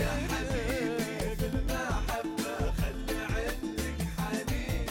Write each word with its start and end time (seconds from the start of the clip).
يا 0.00 0.12
حبيبي 0.30 1.48
خلي 2.78 3.20
عندك 3.34 3.98
حنين 4.18 4.86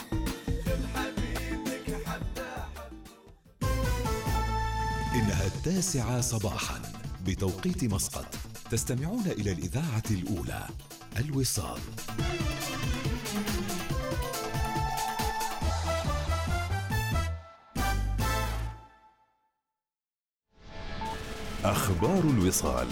حبة 0.96 2.02
حبة 2.05 2.65
إنها 5.15 5.46
التاسعة 5.46 6.21
صباحا 6.21 6.82
بتوقيت 7.25 7.84
مسقط. 7.84 8.36
تستمعون 8.71 9.25
إلى 9.27 9.52
الإذاعة 9.52 10.04
الأولى 10.11 10.68
الوصال. 11.20 11.80
أخبار 21.73 22.23
الوصال. 22.23 22.87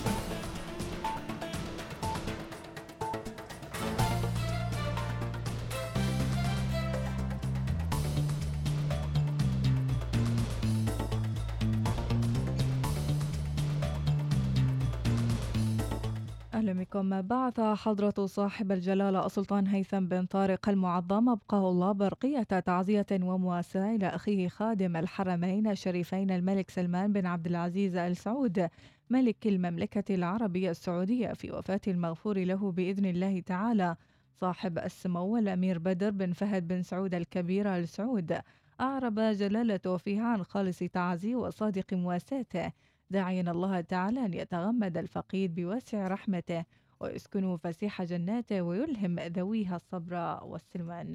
بكم 17.12 17.22
بعث 17.22 17.60
حضرة 17.60 18.26
صاحب 18.26 18.72
الجلالة 18.72 19.26
السلطان 19.26 19.68
هيثم 19.68 20.08
بن 20.08 20.26
طارق 20.26 20.70
المعظم 20.70 21.30
أبقاه 21.30 21.70
الله 21.70 21.92
برقية 21.92 22.44
تعزية 22.44 23.06
ومواساة 23.12 23.96
إلى 23.96 24.08
أخيه 24.08 24.48
خادم 24.48 24.96
الحرمين 24.96 25.68
الشريفين 25.68 26.31
الملك 26.31 26.70
سلمان 26.70 27.14
بن 27.14 27.26
عبد 27.26 27.48
العزيز 27.48 27.95
آل 27.95 28.18
سعود 28.18 28.70
ملك 29.09 29.48
المملكة 29.48 30.16
العربية 30.16 30.70
السعودية 30.72 31.34
في 31.34 31.52
وفاة 31.52 31.81
المغفور 31.88 32.38
له 32.40 32.72
بإذن 32.72 33.06
الله 33.06 33.40
تعالى. 33.40 33.96
صاحب 34.42 34.78
السمو 34.80 35.38
الأمير 35.38 35.80
بدر 35.80 36.09
بن 36.09 36.34
فهد 36.34 36.68
بن 36.68 36.84
سعود 36.84 37.16
الكبير 37.16 37.78
آل 37.78 37.88
سعود 37.88 38.38
أعرب 38.81 39.20
جلالته 39.20 39.98
فيها 39.98 40.23
عن 40.23 40.44
خالص 40.44 40.80
تعزي 40.80 41.36
وصادق 41.36 41.94
مواساته 41.94 42.72
داعيا 43.09 43.52
الله 43.52 43.81
تعالى 43.81 44.25
أن 44.25 44.34
يتغمد 44.34 44.98
الفقيد 44.98 45.56
بوسع 45.56 46.08
رحمته. 46.08 46.66
ويسكنه 47.02 47.57
فسيح 47.57 48.03
جناته 48.03 48.61
ويلهم 48.61 49.19
ذويها 49.19 49.75
الصبر 49.75 50.39
والسلوان 50.44 51.13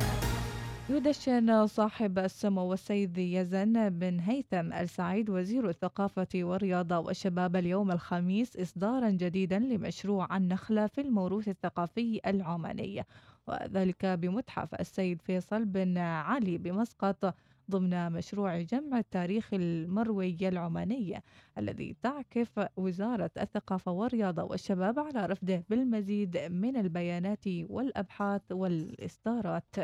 يدشن 0.91 1.67
صاحب 1.67 2.19
السمو 2.19 2.63
والسيد 2.65 3.19
يزن 3.19 3.91
بن 3.91 4.21
هيثم 4.21 4.73
السعيد 4.73 5.31
وزير 5.31 5.69
الثقافة 5.69 6.29
والرياضة 6.35 6.99
والشباب 6.99 7.57
اليوم 7.57 7.91
الخميس 7.91 8.57
إصدارا 8.57 9.11
جديدا 9.11 9.59
لمشروع 9.59 10.37
النخلة 10.37 10.87
في 10.87 11.01
الموروث 11.01 11.49
الثقافي 11.49 12.21
العماني. 12.27 13.05
وذلك 13.49 14.07
بمتحف 14.07 14.75
السيد 14.75 15.23
فيصل 15.23 15.65
بن 15.65 15.99
علي 15.99 16.59
بمسقط 16.59 17.35
ضمن 17.71 18.13
مشروع 18.13 18.61
جمع 18.61 18.99
التاريخ 18.99 19.55
المروي 19.55 20.37
العماني 20.43 21.23
الذي 21.59 21.97
تعكف 22.03 22.69
وزارة 22.77 23.31
الثقافة 23.41 23.93
والرياضة 23.93 24.43
والشباب 24.43 24.99
على 24.99 25.27
رفضه 25.27 25.63
بالمزيد 25.71 26.39
من 26.39 26.77
البيانات 26.77 27.45
والأبحاث 27.47 28.43
والإصدارات. 28.53 29.77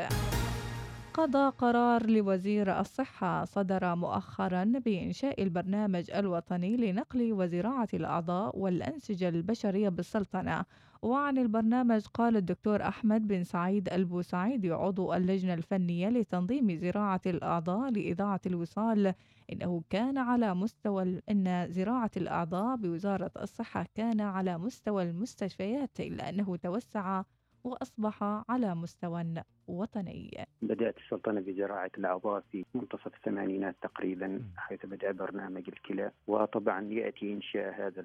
قضى 1.13 1.49
قرار 1.49 2.09
لوزير 2.09 2.79
الصحة 2.79 3.45
صدر 3.45 3.95
مؤخرا 3.95 4.63
بإنشاء 4.63 5.43
البرنامج 5.43 6.11
الوطني 6.11 6.77
لنقل 6.77 7.33
وزراعة 7.33 7.87
الأعضاء 7.93 8.59
والأنسجة 8.59 9.29
البشرية 9.29 9.89
بالسلطنة. 9.89 10.65
وعن 11.01 11.37
البرنامج 11.37 12.05
قال 12.13 12.37
الدكتور 12.37 12.87
أحمد 12.87 13.27
بن 13.27 13.43
سعيد 13.43 13.89
البوسعيدي 13.89 14.71
عضو 14.71 15.13
اللجنة 15.13 15.53
الفنية 15.53 16.09
لتنظيم 16.09 16.75
زراعة 16.75 17.21
الأعضاء 17.25 17.91
لإذاعة 17.91 18.41
الوصال 18.45 19.13
إنه 19.51 19.83
كان 19.89 20.17
على 20.17 20.55
مستوى 20.55 21.21
إن 21.31 21.67
زراعة 21.71 22.11
الأعضاء 22.17 22.75
بوزارة 22.75 23.31
الصحة 23.41 23.85
كان 23.95 24.21
على 24.21 24.57
مستوى 24.57 25.03
المستشفيات 25.03 25.99
إلا 25.99 26.29
أنه 26.29 26.55
توسع 26.55 27.23
وأصبح 27.63 28.23
على 28.49 28.75
مستوى 28.75 29.21
وطني. 29.67 30.45
بدأت 30.61 30.97
السلطنة 30.97 31.41
بزراعة 31.41 31.91
الأعضاء 31.97 32.43
في 32.51 32.65
منتصف 32.73 33.07
الثمانينات 33.07 33.75
تقريبا 33.81 34.41
حيث 34.57 34.85
بدأ 34.85 35.11
برنامج 35.11 35.63
الكلى. 35.67 36.11
وطبعا 36.27 36.81
يأتي 36.81 37.33
إنشاء 37.33 37.73
هذا 37.73 38.01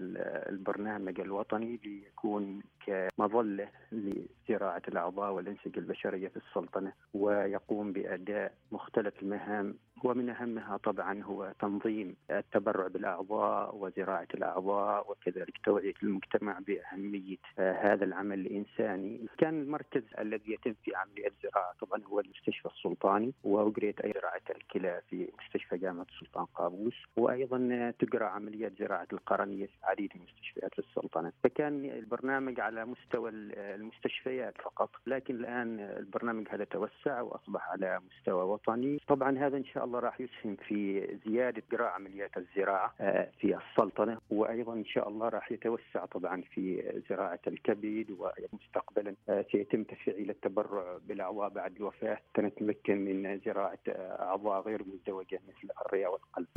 البرنامج 0.49 1.21
الوطني 1.21 1.81
ليكون 1.85 2.63
كمظلة 2.87 3.69
لزراعة 3.93 4.83
الأعضاء 4.89 5.33
والأنسجة 5.33 5.79
البشرية 5.79 6.29
في 6.29 6.37
السلطنة 6.37 6.93
ويقوم 7.15 7.93
بأداء 7.93 8.53
مختلف 8.73 9.23
المهام. 9.23 9.75
ومن 10.05 10.31
أهمها 10.31 10.77
طبعا 10.77 11.23
هو 11.23 11.53
تنظيم 11.61 12.17
التبرع 12.31 12.87
بالأعضاء 12.87 13.77
وزراعة 13.77 14.29
الأعضاء 14.35 15.11
وكذلك 15.11 15.59
توعية 15.65 15.95
المجتمع 16.03 16.59
بأهمية 16.59 17.37
هذا 17.59 18.05
العمل 18.05 18.41
الإنساني. 18.41 19.27
كان 19.39 19.63
المركز 19.63 20.03
الذي 20.19 20.53
يتم 20.53 20.75
في 20.85 20.95
عملية 20.95 21.33
الزراعة 21.49 21.73
طبعا 21.81 22.03
هو 22.05 22.21
المستشفى 22.21 22.67
السلطاني 22.67 23.33
وأجريت 23.45 24.01
أي 24.01 24.13
زراعة 24.13 24.43
الكلى 24.51 25.03
في 25.11 25.29
مستشفى 25.41 25.77
جامعة 25.79 26.07
السلطان 26.15 26.45
قابوس 26.45 26.95
وأيضا 27.17 27.93
تجرى 27.99 28.25
عمليات 28.25 28.73
زراعة 28.79 29.09
القرنية 29.13 29.67
في 29.67 29.73
عديد 29.83 30.13
من 30.15 30.23
مستشفيات 30.23 30.79
السلطنة. 30.79 31.33
فكان 31.45 31.85
البرنامج 31.85 32.61
على 32.61 32.85
مستوى 32.85 33.31
المستشفيات 33.31 34.55
فقط 34.63 34.91
لكن 35.07 35.35
الآن 35.35 35.81
البرنامج 35.81 36.47
هذا 36.51 36.65
توسع 36.65 37.21
وأصبح 37.21 37.71
على 37.71 38.01
مستوى 38.01 38.43
وطني. 38.43 38.99
طبعا 39.09 39.39
هذا 39.39 39.57
إن 39.57 39.65
شاء 39.65 39.85
الله 39.85 39.99
راح 39.99 40.21
يسهم 40.21 40.57
في 40.57 41.07
زيادة 41.27 41.63
إجراء 41.73 41.89
عمليات 41.89 42.37
الزراعة 42.37 42.95
في 43.41 43.57
السلطنة. 43.57 44.19
وأيضا 44.31 44.75
إن 44.75 44.85
شاء 44.85 45.09
الله 45.09 45.29
راح 45.29 45.53
يتوسع 45.53 46.05
طبعا 46.05 46.43
في 46.43 46.93
زراعة 47.11 47.41
الكبد 47.47 48.07
ومستقبلا 48.19 49.15
سيتم 49.53 49.85
تفعيل 49.85 50.31
التبرع 50.31 50.99
بالأعضاء 51.39 51.49
بعد 51.49 51.77
الوفاة 51.77 52.19
نتمكن 52.39 53.05
من 53.05 53.41
زراعة 53.47 53.79
أعضاء 54.21 54.61
غير 54.61 54.83
مزدوجة 54.83 55.41
مثل 55.49 55.69
الرئة 55.87 56.07
والقلب. 56.07 56.49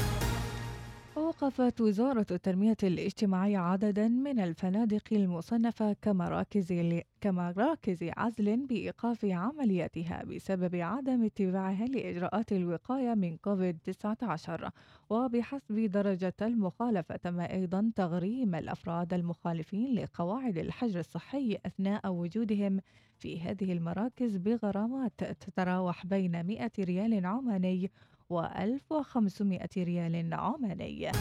وقفت 1.15 1.81
وزارة 1.81 2.25
التنمية 2.31 2.77
الاجتماعية 2.83 3.57
عددا 3.57 4.07
من 4.07 4.39
الفنادق 4.39 5.03
المصنفة 5.11 5.93
كمراكز 5.93 6.73
كمراكز 7.21 8.03
عزل 8.17 8.67
بإيقاف 8.67 9.25
عملياتها 9.25 10.23
بسبب 10.23 10.75
عدم 10.75 11.23
اتباعها 11.23 11.85
لإجراءات 11.85 12.51
الوقاية 12.51 13.13
من 13.13 13.37
كوفيد-19 13.37 14.69
وبحسب 15.09 15.79
درجة 15.79 16.33
المخالفة 16.41 17.15
تم 17.15 17.39
أيضا 17.39 17.91
تغريم 17.95 18.55
الأفراد 18.55 19.13
المخالفين 19.13 19.95
لقواعد 19.95 20.57
الحجر 20.57 20.99
الصحي 20.99 21.57
أثناء 21.65 22.11
وجودهم 22.11 22.79
في 23.17 23.41
هذه 23.41 23.73
المراكز 23.73 24.37
بغرامات 24.37 25.23
تتراوح 25.23 26.05
بين 26.05 26.45
100 26.45 26.71
ريال 26.79 27.25
عماني 27.25 27.91
و1500 28.31 29.77
ريال 29.77 30.33
عماني 30.33 31.11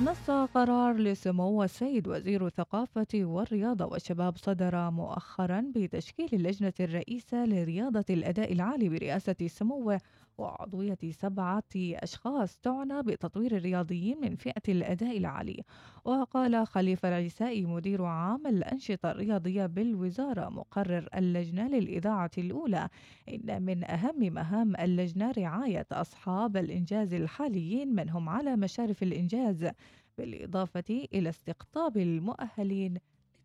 نص 0.00 0.30
قرار 0.30 0.96
لسمو 0.96 1.62
السيد 1.62 2.08
وزير 2.08 2.46
الثقافة 2.46 3.06
والرياضة 3.14 3.84
والشباب 3.86 4.36
صدر 4.36 4.90
مؤخرا 4.90 5.64
بتشكيل 5.76 6.28
اللجنة 6.32 6.72
الرئيسة 6.80 7.44
لرياضة 7.44 8.04
الأداء 8.10 8.52
العالي 8.52 8.88
برئاسة 8.88 9.36
سموه 9.46 10.00
وعضوية 10.40 10.98
سبعة 11.10 11.62
أشخاص 11.76 12.58
تعنى 12.58 13.02
بتطوير 13.02 13.56
الرياضيين 13.56 14.20
من 14.20 14.36
فئة 14.36 14.62
الأداء 14.68 15.18
العالي. 15.18 15.62
وقال 16.04 16.66
خليفة 16.66 17.08
العيسائي 17.08 17.66
مدير 17.66 18.04
عام 18.04 18.46
الأنشطة 18.46 19.10
الرياضية 19.10 19.66
بالوزارة 19.66 20.48
مقرر 20.48 21.08
اللجنة 21.14 21.68
للإذاعة 21.68 22.30
الأولى 22.38 22.88
إن 23.28 23.62
من 23.62 23.84
أهم 23.90 24.32
مهام 24.34 24.76
اللجنة 24.76 25.30
رعاية 25.30 25.86
أصحاب 25.92 26.56
الإنجاز 26.56 27.14
الحاليين 27.14 27.94
من 27.94 28.10
هم 28.10 28.28
على 28.28 28.56
مشارف 28.56 29.02
الإنجاز 29.02 29.70
بالإضافة 30.18 31.06
إلى 31.14 31.28
استقطاب 31.28 31.96
المؤهلين 31.96 32.98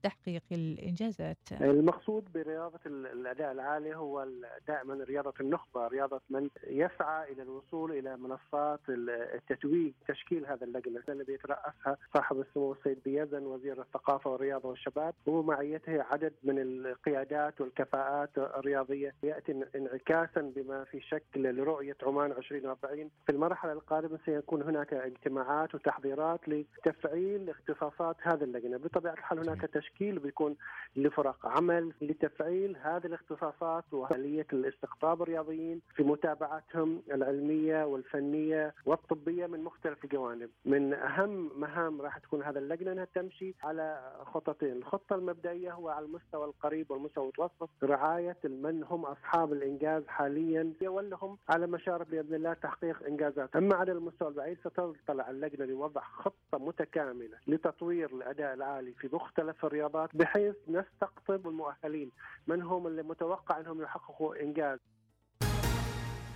تحقيق 0.06 0.44
الإنجازات. 0.52 1.38
المقصود 1.62 2.24
برياضة 2.34 2.80
ال- 2.86 3.07
الأداء 3.07 3.52
العالي 3.52 3.96
هو 3.96 4.28
دائما 4.68 5.04
رياضة 5.04 5.34
النخبة 5.42 5.88
رياضة 5.88 6.22
من 6.30 6.50
يسعى 6.68 7.31
إلى 7.31 7.42
الوصول 7.42 7.92
إلى 7.92 8.18
منصات 8.18 8.80
ال- 8.90 9.10
التتويج 9.10 9.94
تشكيل 10.07 10.46
هذا 10.46 10.63
اللجنة. 10.66 11.04
الذي 11.10 11.34
يترأسها 11.34 11.98
صاحب 12.13 12.40
السمو 12.40 12.72
السيد 12.74 13.00
بيزن 13.06 13.44
وزير 13.46 13.81
الثقافة 13.81 14.30
والرياضة 14.31 14.69
والشباب. 14.69 15.13
ومعيته 15.25 16.04
عدد 16.04 16.34
من 16.44 16.60
القيادات 16.60 17.62
والكفاءات 17.62 18.38
الرياضية. 18.38 19.13
يأتي 19.24 19.63
انعكاسا 19.75 20.42
بما 20.56 20.84
في 20.84 21.02
شكل 21.02 21.56
لرؤية 21.56 21.98
عمان 22.04 22.31
2040 22.31 23.10
في 23.25 23.31
المرحلة 23.31 23.72
القادمة 23.72 24.19
سيكون 24.25 24.62
هناك 24.62 24.94
اجتماعات 24.94 25.75
وتحضيرات 25.75 26.40
لتفعيل 26.50 27.50
اختصاصات 27.50 28.16
هذه 28.22 28.44
اللجنة. 28.44 28.78
بطبيعة 28.78 29.13
الحال 29.13 29.40
هناك 29.40 29.62
تشكيل 29.62 29.94
بيكون 30.00 30.56
لفرق 30.95 31.45
عمل 31.45 31.94
لتفعيل 32.01 32.77
هذه 32.81 33.06
الاختصاصات 33.06 33.83
وآلية 33.92 34.47
الاستقطاب 34.53 35.21
الرياضيين 35.21 35.81
في 35.95 36.03
متابعتهم 36.03 37.01
العلمية 37.12 37.83
والفنية 37.86 38.74
والطبية 38.86 39.47
من 39.47 39.63
مختلف 39.63 40.03
الجوانب. 40.03 40.50
من 40.65 40.94
أهم 40.94 41.59
مهام 41.59 42.01
راح 42.01 42.18
تكون 42.18 42.44
هذا 42.44 42.59
اللجنة 42.59 42.92
أنها 42.92 43.07
تمشي 43.15 43.56
على 43.63 44.12
خطتين 44.25 44.71
الخطة 44.71 45.15
المبدئية 45.15 45.74
هو 45.74 45.89
على 45.89 46.06
المستوى 46.06 46.45
القريب 46.45 46.92
والمستوى 46.92 47.24
المتوسط 47.24 47.69
رعاية 47.83 48.38
من 48.44 48.83
هم 48.83 49.06
أصحاب 49.06 49.53
الإنجاز 49.53 50.03
حاليا 50.07 50.74
ولهم 50.81 51.38
على 51.50 51.68
مشارف 51.68 52.09
بإذن 52.09 52.36
الله 52.36 52.53
تحقيق 52.53 53.03
إنجازات. 53.07 53.56
أما 53.56 53.75
على 53.75 53.92
المستوى 53.92 54.27
البعيد 54.27 54.57
ستطلع 54.59 55.30
اللجنة 55.30 55.65
لوضع 55.65 56.01
خطة 56.01 56.57
متكاملة 56.57 57.38
لتطوير 57.47 58.09
الأداء 58.09 58.53
العالي 58.53 58.92
في 58.92 59.09
مختلف 59.13 59.65
الرياضات 59.75 60.16
بحيث 60.16 60.56
نستقطب 60.68 61.48
المؤهلين. 61.48 62.12
من 62.48 62.62
هم 62.62 62.88
اللي 62.88 63.04
متوقع 63.04 63.60
أنهم 63.60 63.81
يحققوا 63.81 64.44
إنجاز؟ 64.44 64.80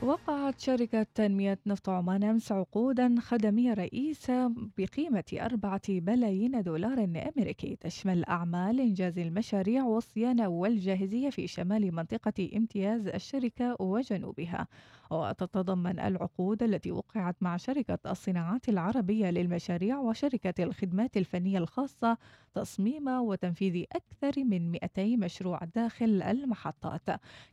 وقعت 0.04 0.60
شركة 0.60 1.06
تنمية 1.16 1.60
نفط 1.66 1.90
عمان 1.90 2.24
أمس 2.24 2.52
عقودا 2.52 3.16
خدمية 3.20 3.74
رئيسة 3.74 4.54
بقيمة 4.78 5.24
أربعة 5.34 5.82
بلايين 5.90 6.62
دولار 6.62 7.04
أمريكي 7.04 7.76
تشمل 7.76 8.26
أعمال 8.26 8.80
إنجاز 8.80 9.20
المشاريع 9.20 9.84
والصيانة 9.84 10.48
والجاهزية 10.48 11.30
في 11.30 11.48
شمال 11.48 11.96
منطقة 11.96 12.50
امتياز 12.56 13.08
الشركة 13.08 13.76
وجنوبها. 13.80 14.68
وتتضمن 15.10 16.00
العقود 16.00 16.64
التي 16.64 16.92
وقعت 16.92 17.36
مع 17.42 17.58
شركة 17.58 18.00
الصناعات 18.12 18.70
العربية 18.70 19.30
للمشاريع 19.30 20.00
وشركة 20.00 20.64
الخدمات 20.64 21.18
الفنية 21.18 21.58
الخاصة 21.58 22.18
تصميم 22.54 23.08
وتنفيذ 23.08 23.84
أكثر 23.92 24.44
من 24.44 24.72
200 24.72 25.18
مشروع 25.18 25.60
داخل 25.76 26.22
المحطات. 26.22 27.10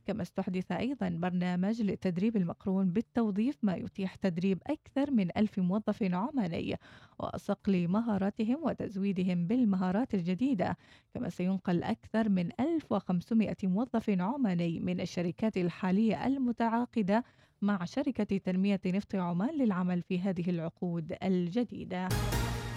كما 0.06 0.22
استحدث 0.22 0.72
أيضا 0.72 1.08
برنامج 1.08 1.82
للتدريب 1.82 2.36
المقرون 2.36 2.90
بالتوظيف 2.90 3.58
ما 3.62 3.76
يتيح 3.76 4.14
تدريب 4.14 4.62
أكثر 4.66 5.10
من 5.10 5.28
ألف 5.36 5.58
موظف 5.58 6.02
عماني 6.02 6.76
وصقل 7.18 7.88
مهاراتهم 7.88 8.58
وتزويدهم 8.62 9.46
بالمهارات 9.46 10.14
الجديدة. 10.14 10.76
كما 11.14 11.28
سينقل 11.28 11.82
أكثر 11.82 12.28
من 12.28 12.50
1500 12.60 13.56
موظف 13.62 14.10
عماني 14.10 14.80
من 14.80 15.00
الشركات 15.00 15.56
الحالية 15.56 16.26
المتعاقدة 16.26 17.24
مع 17.62 17.84
شركة 17.84 18.38
تنمية 18.38 18.80
نفط 18.86 19.14
عمان 19.14 19.58
للعمل 19.58 20.02
في 20.02 20.20
هذه 20.20 20.50
العقود 20.50 21.16
الجديدة. 21.22 22.08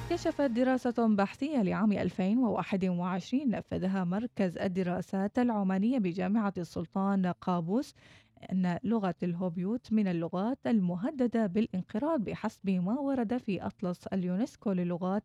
كشفت 0.09 0.41
دراسة 0.41 1.15
بحثية 1.15 1.61
لعام 1.61 1.91
2021 1.91 3.49
نفذها 3.49 4.03
مركز 4.03 4.57
الدراسات 4.57 5.39
العمانية 5.39 5.99
بجامعة 5.99 6.53
السلطان 6.57 7.25
قابوس 7.25 7.95
أن 8.51 8.79
لغة 8.83 9.15
الهوبيوت 9.23 9.93
من 9.93 10.07
اللغات 10.07 10.67
المهددة 10.67 11.47
بالانقراض 11.47 12.23
بحسب 12.23 12.69
ما 12.69 12.99
ورد 12.99 13.37
في 13.37 13.65
أطلس 13.65 14.07
اليونسكو 14.07 14.71
للغات 14.71 15.23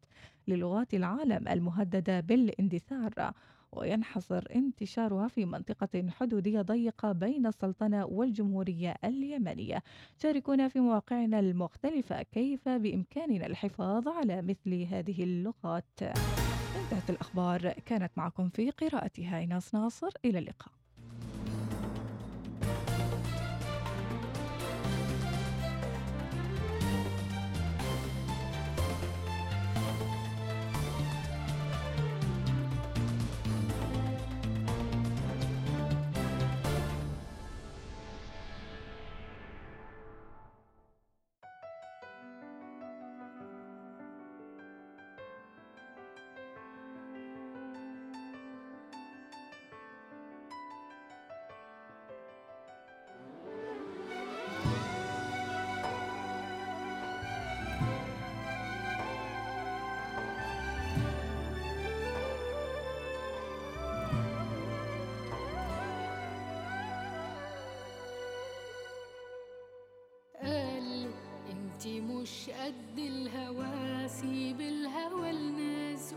للغات 0.48 0.94
العالم 0.94 1.48
المهددة 1.48 2.20
بالاندثار. 2.20 3.32
وينحصر 3.76 4.44
انتشارها 4.54 5.28
في 5.28 5.44
منطقة 5.44 6.10
حدودية 6.10 6.62
ضيقة 6.62 7.12
بين 7.12 7.46
السلطنة 7.46 8.06
والجمهورية 8.06 8.94
اليمنية. 9.04 9.82
شاركونا 10.22 10.68
في 10.68 10.80
مواقعنا 10.80 11.40
المختلفة 11.40 12.22
كيف 12.22 12.68
بإمكاننا 12.68 13.46
الحفاظ 13.46 14.08
على 14.08 14.42
مثل 14.42 14.82
هذه 14.82 15.24
اللغات. 15.24 16.02
انتهت 16.02 17.10
الأخبار. 17.10 17.72
كانت 17.72 18.10
معكم 18.16 18.48
في 18.48 18.70
قراءتها 18.70 19.38
إيناس 19.38 19.74
ناصر. 19.74 20.10
إلى 20.24 20.38
اللقاء. 20.38 20.83
انتي 71.84 72.00
مش 72.00 72.50
قد 72.50 72.98
الهوى 72.98 74.08
سيب 74.08 74.60
الهوى 74.60 75.32
لناسه. 75.32 76.16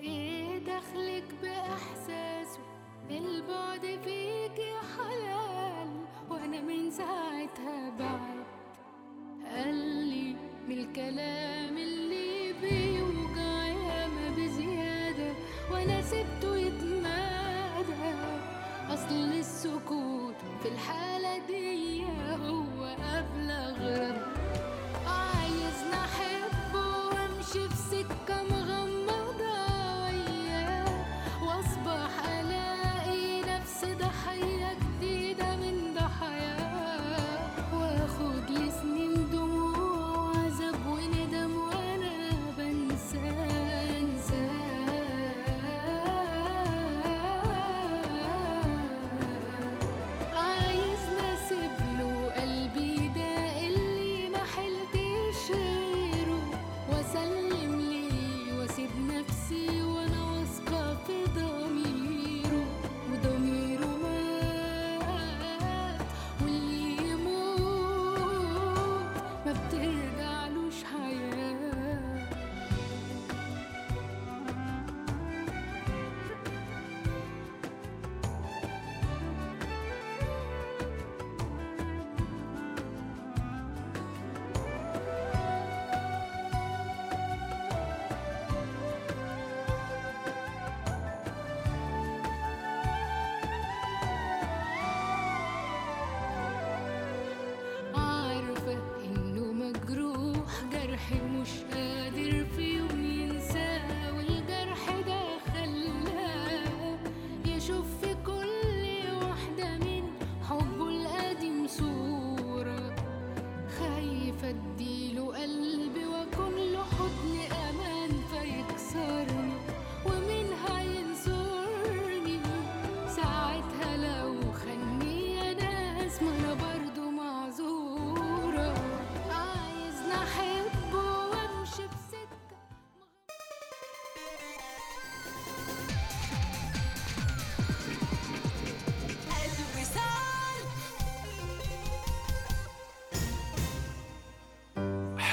إيه 0.00 0.58
دخلك 0.58 1.24
بإحساسه؟ 1.42 2.60
البعد 3.10 3.80
فيك 3.80 4.58
يا 4.58 4.80
حلال 4.96 5.88
وأنا 6.30 6.60
من 6.60 6.90
ساعتها 6.90 7.90
بعد. 7.98 8.44
قال 9.46 9.74
لي 10.08 10.36
من 10.68 10.78
الكلام 10.78 11.55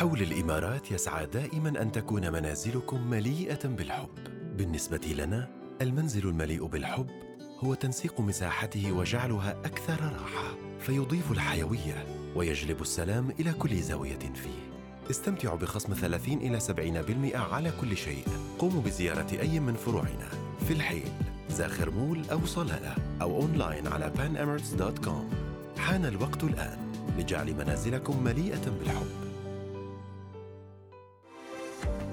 حول 0.03 0.21
الإمارات 0.21 0.91
يسعى 0.91 1.25
دائما 1.25 1.81
أن 1.81 1.91
تكون 1.91 2.31
منازلكم 2.31 3.09
مليئة 3.09 3.67
بالحب. 3.67 4.09
بالنسبة 4.57 5.15
لنا 5.17 5.49
المنزل 5.81 6.27
المليء 6.27 6.65
بالحب 6.65 7.07
هو 7.59 7.73
تنسيق 7.73 8.21
مساحته 8.21 8.91
وجعلها 8.91 9.51
أكثر 9.51 10.03
راحة. 10.03 10.57
فيضيف 10.79 11.31
الحيوية 11.31 12.05
ويجلب 12.35 12.81
السلام 12.81 13.29
إلى 13.39 13.53
كل 13.53 13.81
زاوية 13.81 14.19
فيه. 14.19 14.71
استمتعوا 15.09 15.57
بخصم 15.57 15.93
30 15.93 16.37
إلى 16.37 16.59
70% 16.59 17.35
على 17.35 17.71
كل 17.81 17.97
شيء. 17.97 18.23
قوموا 18.59 18.81
بزيارة 18.81 19.39
أي 19.41 19.59
من 19.59 19.73
فروعنا 19.73 20.29
في 20.67 20.73
الحيل 20.73 21.11
زاخر 21.49 21.89
مول 21.89 22.29
أو 22.31 22.45
صلالة 22.45 22.95
أو 23.21 23.41
أونلاين 23.41 23.87
على 23.87 24.13
panemirates.com 24.17 25.35
حان 25.79 26.05
الوقت 26.05 26.43
الآن 26.43 26.77
لجعل 27.17 27.53
منازلكم 27.53 28.23
مليئة 28.23 28.69
بالحب. 28.79 29.22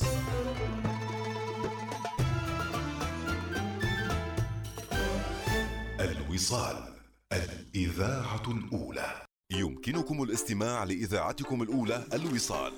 الوصال 6.00 6.94
الإذاعة 7.32 8.42
الأولى. 8.48 9.22
يمكنكم 9.52 10.22
الاستماع 10.22 10.84
لإذاعتكم 10.84 11.62
الأولى 11.62 12.04
الوصال 12.12 12.72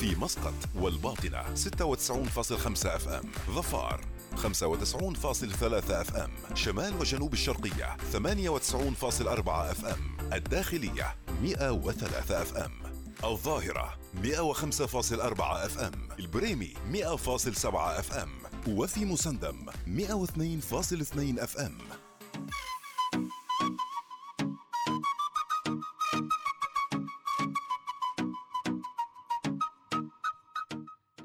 في 0.00 0.14
مسقط 0.16 0.54
والباطنة 0.74 1.42
96.5 1.54 2.86
FM. 2.86 3.22
ظفار 3.50 4.00
95.3 4.36 6.00
FM. 6.00 6.30
شمال 6.54 6.94
وجنوب 7.00 7.32
الشرقية 7.32 7.96
98.4 8.12 9.70
FM. 9.70 10.32
الداخلية 10.32 11.14
103 11.42 12.42
FM. 12.42 12.91
الظاهرة 13.24 13.98
105.4 14.22 15.40
FM 15.40 16.08
البريمي 16.18 16.74
100.7 16.92 17.74
FM 17.74 18.28
وفي 18.68 19.04
مسندم 19.04 19.66
102.2 19.70 21.42
FM. 21.42 21.78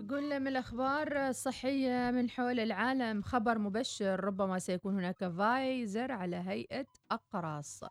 قلنا 0.10 0.40
من 0.40 0.48
الأخبار 0.48 1.28
الصحية 1.30 2.12
من 2.12 2.30
حول 2.30 2.60
العالم 2.60 3.22
خبر 3.22 3.58
مبشر 3.58 4.24
ربما 4.24 4.60
سيكون 4.60 4.94
هناك 4.94 5.28
فايزر 5.28 6.12
على 6.12 6.36
هيئة 6.36 6.86
أقراص 7.12 7.84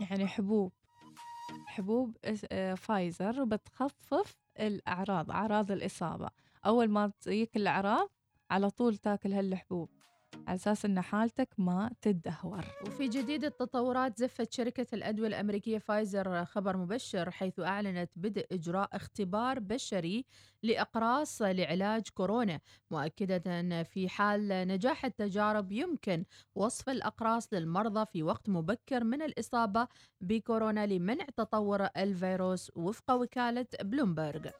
يعني 0.00 0.26
حبوب. 0.26 0.72
حبوب 1.66 2.16
آه، 2.52 2.74
فايزر 2.74 3.44
بتخفف 3.44 4.36
الأعراض 4.60 5.30
أعراض 5.30 5.70
الإصابة. 5.70 6.28
أول 6.66 6.88
ما 6.88 7.12
تجيك 7.20 7.56
الأعراض 7.56 8.08
على 8.50 8.70
طول 8.70 8.96
تاكل 8.96 9.32
هالحبوب. 9.32 9.88
على 10.46 10.54
أساس 10.56 10.84
أن 10.84 11.00
حالتك 11.00 11.48
ما 11.58 11.90
تدهور 12.02 12.64
وفي 12.86 13.08
جديد 13.08 13.44
التطورات 13.44 14.18
زفت 14.18 14.52
شركة 14.52 14.86
الأدوية 14.92 15.28
الأمريكية 15.28 15.78
فايزر 15.78 16.44
خبر 16.44 16.76
مبشر 16.76 17.30
حيث 17.30 17.60
أعلنت 17.60 18.10
بدء 18.16 18.46
إجراء 18.52 18.88
اختبار 18.92 19.58
بشري 19.58 20.24
لأقراص 20.62 21.42
لعلاج 21.42 22.02
كورونا 22.14 22.60
مؤكدة 22.90 23.60
أن 23.60 23.82
في 23.82 24.08
حال 24.08 24.48
نجاح 24.48 25.04
التجارب 25.04 25.72
يمكن 25.72 26.24
وصف 26.54 26.88
الأقراص 26.88 27.52
للمرضى 27.52 28.06
في 28.12 28.22
وقت 28.22 28.48
مبكر 28.48 29.04
من 29.04 29.22
الإصابة 29.22 29.88
بكورونا 30.20 30.86
لمنع 30.86 31.24
تطور 31.36 31.88
الفيروس 31.96 32.72
وفق 32.76 33.10
وكالة 33.14 33.66
بلومبرغ. 33.82 34.50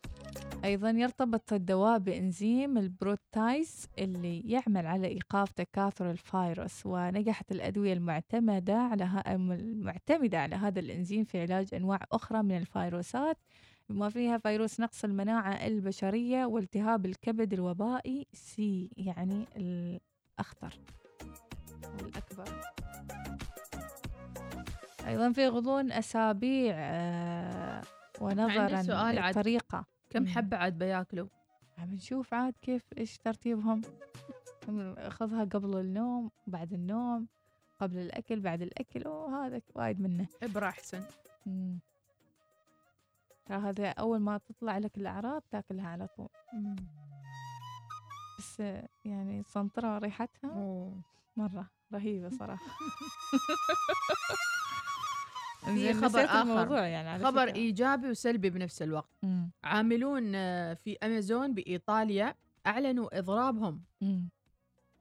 أيضا 0.65 0.91
يرتبط 0.91 1.53
الدواء 1.53 1.99
بإنزيم 1.99 2.79
ال 2.79 2.91
protease 2.91 3.87
اللي 3.99 4.41
يعمل 4.41 4.87
على 4.87 5.07
إيقاف 5.07 5.53
تكاثر 5.73 6.11
الفيروس 6.11 6.87
ونجحت 6.87 7.53
الأدوية 7.53 7.93
المعتمدة 7.93 8.77
على. 8.77 9.23
المعتمدة 9.27 10.39
على 10.39 10.57
هذا 10.57 10.81
الإنزيم 10.81 11.25
في 11.25 11.41
علاج 11.41 11.75
أنواع 11.75 11.99
أخرى 12.13 12.43
من 12.43 12.57
الفيروسات 12.57 13.39
بما 13.89 14.09
فيها 14.09 14.39
فيروس 14.39 14.81
نقص 14.81 15.05
المناعة 15.05 15.67
البشرية 15.67 16.45
والتهاب 16.45 17.07
الكبد 17.07 17.53
الوبائي 17.53 18.27
سي 18.33 18.91
يعني 18.97 19.47
الأخطر 19.57 20.79
الأكبر 22.01 22.45
أيضا 25.07 25.33
في 25.33 25.49
غضون 25.49 25.93
أسابيع 25.93 26.75
آه، 26.79 27.83
ونظرا 28.21 28.83
سؤال 28.83 29.19
عاد. 29.19 29.37
للطريقة 29.37 29.85
كم. 30.11 30.27
حبة 30.27 30.57
عاد 30.57 30.79
بياكلوا 30.79 31.29
عم 31.79 31.95
نشوف 31.95 32.35
عاد 32.35 32.55
كيف 32.63 32.83
إيش 32.99 33.19
ترتيبهم 33.19 33.83
خذها 35.11 35.45
قبل 35.45 35.77
النوم 35.81 36.31
بعد 36.47 36.73
النوم 36.73 37.27
قبل 37.81 37.99
الأكل 37.99 38.41
بعد 38.41 38.63
الأكل 38.63 39.09
وهذا 39.09 39.61
وايد 39.75 40.01
منه 40.01 40.27
إبرة 40.43 40.69
أحسن 40.69 41.03
مم. 41.47 41.79
ترى 43.47 43.59
هذا 43.59 43.89
أول 43.89 44.19
ما 44.19 44.39
تطلع 44.39 44.79
لك 44.79 44.97
الأعراض 44.99 45.43
تاكلها 45.51 45.89
على 45.89 46.07
طول 46.17 46.29
بس 48.39 48.61
آه، 48.61 48.89
يعني 49.05 49.43
سنطرة 49.43 49.99
ريحتها 49.99 50.51
أوه. 50.51 51.01
مرة 51.37 51.71
رهيبة 51.95 52.29
صراحة 52.31 52.67
في 55.75 55.95
خبر 55.95 56.25
آخر 56.25 56.41
الموضوع 56.43 56.87
يعني 56.87 57.09
على 57.09 57.25
خبر 57.25 57.47
فكرة. 57.47 57.57
إيجابي 57.57 58.11
وسلبي 58.11 58.51
بنفس 58.51 58.83
الوقت 58.83 59.11
مم. 59.23 59.51
عاملون 59.65 60.35
آه، 60.35 60.75
في 60.75 60.97
أمازون 61.03 61.55
بإيطاليا 61.55 62.35
أعلنوا 62.67 63.19
إضرابهم 63.19 63.83
مم. 64.01 64.29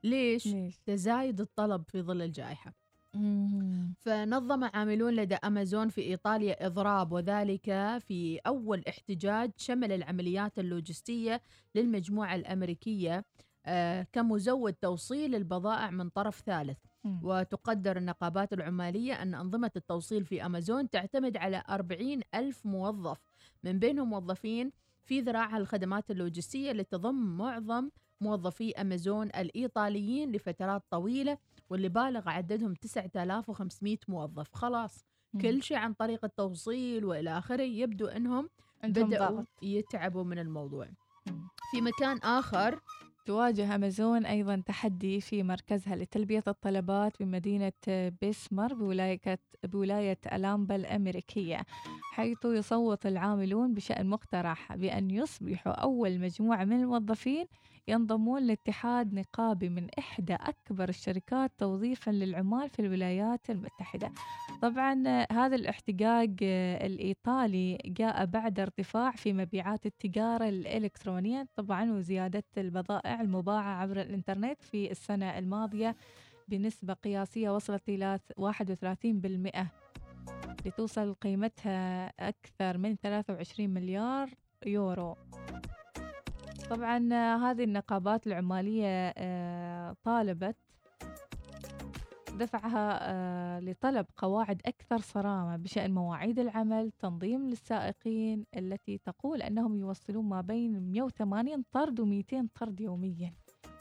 ليش؟ 0.03 0.47
ليش؟ 0.47 0.77
تزايد 0.85 1.41
الطلب 1.41 1.83
في 1.87 2.01
ظل 2.01 2.21
الجائحة 2.21 2.73
مم. 3.13 3.93
فنظم 3.99 4.63
عاملون 4.63 5.13
لدى 5.15 5.35
أمازون 5.35 5.89
في 5.89 6.01
إيطاليا 6.01 6.65
إضراب 6.65 7.11
وذلك 7.11 7.65
في 7.99 8.39
أول 8.47 8.83
احتجاج 8.89 9.51
شمل 9.57 9.91
العمليات 9.91 10.59
اللوجستية 10.59 11.41
للمجموعة 11.75 12.35
الأمريكية 12.35 13.25
آه، 13.65 14.07
كمزود 14.13 14.73
توصيل 14.73 15.35
البضائع 15.35 15.89
من 15.91 16.09
طرف 16.09 16.41
ثالث 16.45 16.77
مم. 17.03 17.19
وتقدر 17.23 17.97
النقابات 17.97 18.53
العمالية 18.53 19.21
أن 19.21 19.35
أنظمة 19.35 19.71
التوصيل 19.75 20.25
في 20.25 20.45
أمازون 20.45 20.89
تعتمد 20.89 21.37
على 21.37 21.63
40 21.69 22.21
ألف 22.35 22.65
موظف 22.65 23.17
من 23.63 23.79
بينهم 23.79 24.09
موظفين 24.09 24.71
في 25.03 25.21
ذراع 25.21 25.57
الخدمات 25.57 26.11
اللوجستية 26.11 26.71
اللي 26.71 26.83
تضم 26.83 27.37
معظم 27.37 27.89
موظفي 28.21 28.71
أمازون 28.81 29.27
الإيطاليين 29.27 30.31
لفترات 30.31 30.83
طويلة 30.91 31.37
واللي 31.69 31.89
بالغ 31.89 32.29
عددهم 32.29 32.73
9500 32.73 33.97
موظف 34.07 34.47
خلاص 34.53 35.05
مم. 35.33 35.41
كل 35.41 35.63
شيء 35.63 35.77
عن 35.77 35.93
طريق 35.93 36.25
التوصيل 36.25 37.05
وإلى 37.05 37.37
آخره 37.37 37.63
يبدو 37.63 38.07
إنهم 38.07 38.49
بدأوا 38.83 39.27
ضغط. 39.29 39.47
يتعبوا 39.61 40.23
من 40.23 40.39
الموضوع 40.39 40.87
مم. 41.27 41.47
في 41.71 41.81
مكان 41.81 42.17
آخر 42.17 42.79
تواجه 43.25 43.75
أمازون 43.75 44.25
أيضا 44.25 44.63
تحدي 44.65 45.21
في 45.21 45.43
مركزها 45.43 45.95
لتلبية 45.95 46.43
الطلبات 46.47 47.23
بمدينة 47.23 47.71
بيسمر 48.21 48.73
بولاية 48.73 49.39
بولاية 49.63 50.17
ألامبا 50.33 50.75
الأمريكية 50.75 51.65
حيث 52.13 52.45
يصوت 52.45 53.05
العاملون 53.05 53.73
بشأن 53.73 54.07
مقترح 54.07 54.75
بأن 54.75 55.11
يصبحوا 55.11 55.73
أول 55.73 56.19
مجموعة 56.19 56.63
من 56.63 56.81
الموظفين 56.81 57.45
ينضمون 57.87 58.43
لاتحاد 58.47 59.13
نقابي 59.13 59.69
من 59.69 59.87
إحدى 59.99 60.33
أكبر 60.33 60.89
الشركات 60.89 61.51
توظيفا 61.57 62.11
للعمال 62.11 62.69
في 62.69 62.79
الولايات 62.79 63.49
المتحدة. 63.49 64.11
طبعا 64.61 65.25
هذا 65.31 65.55
الاحتجاج 65.55 66.39
آه، 66.43 66.85
الإيطالي 66.85 67.77
جاء 67.85 68.25
بعد 68.25 68.59
ارتفاع 68.59 69.11
في 69.11 69.33
مبيعات 69.33 69.85
التجارة 69.85 70.49
الإلكترونية 70.49 71.47
طبعا 71.55 71.91
وزيادة 71.91 72.43
البضائع 72.57 73.21
المباعة 73.21 73.81
عبر 73.81 74.01
الإنترنت 74.01 74.63
في 74.63 74.91
السنة 74.91 75.37
الماضية 75.37 75.95
بنسبة 76.47 76.93
قياسية 76.93 77.49
وصلت 77.55 77.89
إلى 77.89 78.19
31% 78.39 79.65
لتوصل 80.65 81.13
قيمتها 81.13 82.13
أكثر 82.19 82.77
من 82.77 82.95
23 82.95 83.69
مليار 83.69 84.29
يورو. 84.65 85.15
طبعا 86.71 86.97
هذه 87.35 87.63
النقابات 87.63 88.27
العمالية 88.27 89.13
آه، 89.17 89.95
طالبت 90.03 90.55
دفعها 92.39 92.99
آه، 93.01 93.59
لطلب 93.59 94.05
قواعد 94.17 94.61
أكثر 94.65 94.97
صرامة 94.99 95.57
بشأن 95.57 95.91
مواعيد 95.93 96.39
العمل 96.39 96.91
تنظيم 96.91 97.49
للسائقين 97.49 98.45
التي 98.57 98.97
تقول 98.97 99.41
أنهم 99.41 99.75
يوصلون 99.75 100.25
ما 100.25 100.41
بين 100.41 100.91
180 100.91 101.63
طرد 101.71 102.01
و200 102.01 102.45
طرد 102.59 102.81
يوميا. 102.81 103.33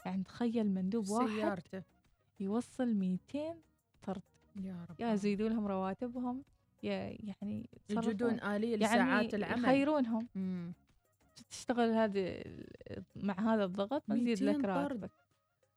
يعني 0.05 0.23
تخيل 0.23 0.71
مندوب 0.73 1.09
واحد 1.09 1.27
سيارته. 1.29 1.83
يوصل 2.39 2.93
200 2.95 3.55
طرد. 4.01 4.21
يا 4.55 4.85
رب. 4.89 4.99
يا 4.99 5.13
يزيدوا 5.13 5.49
لهم 5.49 5.67
رواتبهم 5.67 6.43
يعني 6.83 7.69
يجدون. 7.89 8.39
آلية 8.39 8.69
يعني 8.69 8.75
لساعات 8.77 9.33
العمل. 9.33 9.63
يخيرونهم. 9.63 10.27
مم. 10.35 10.73
تشتغل 11.49 11.89
هذه 11.91 12.43
مع 13.15 13.53
هذا 13.53 13.63
الضغط 13.65 14.09
نزيد 14.09 14.43
200 14.43 14.59
لك. 14.59 14.65
راتبك. 14.65 15.11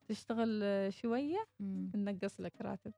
تشتغل 0.09 0.61
آه، 0.63 0.91
شوية. 0.91 1.45
ننقص 1.61 2.41
لك 2.41 2.61
راتب 2.61 2.93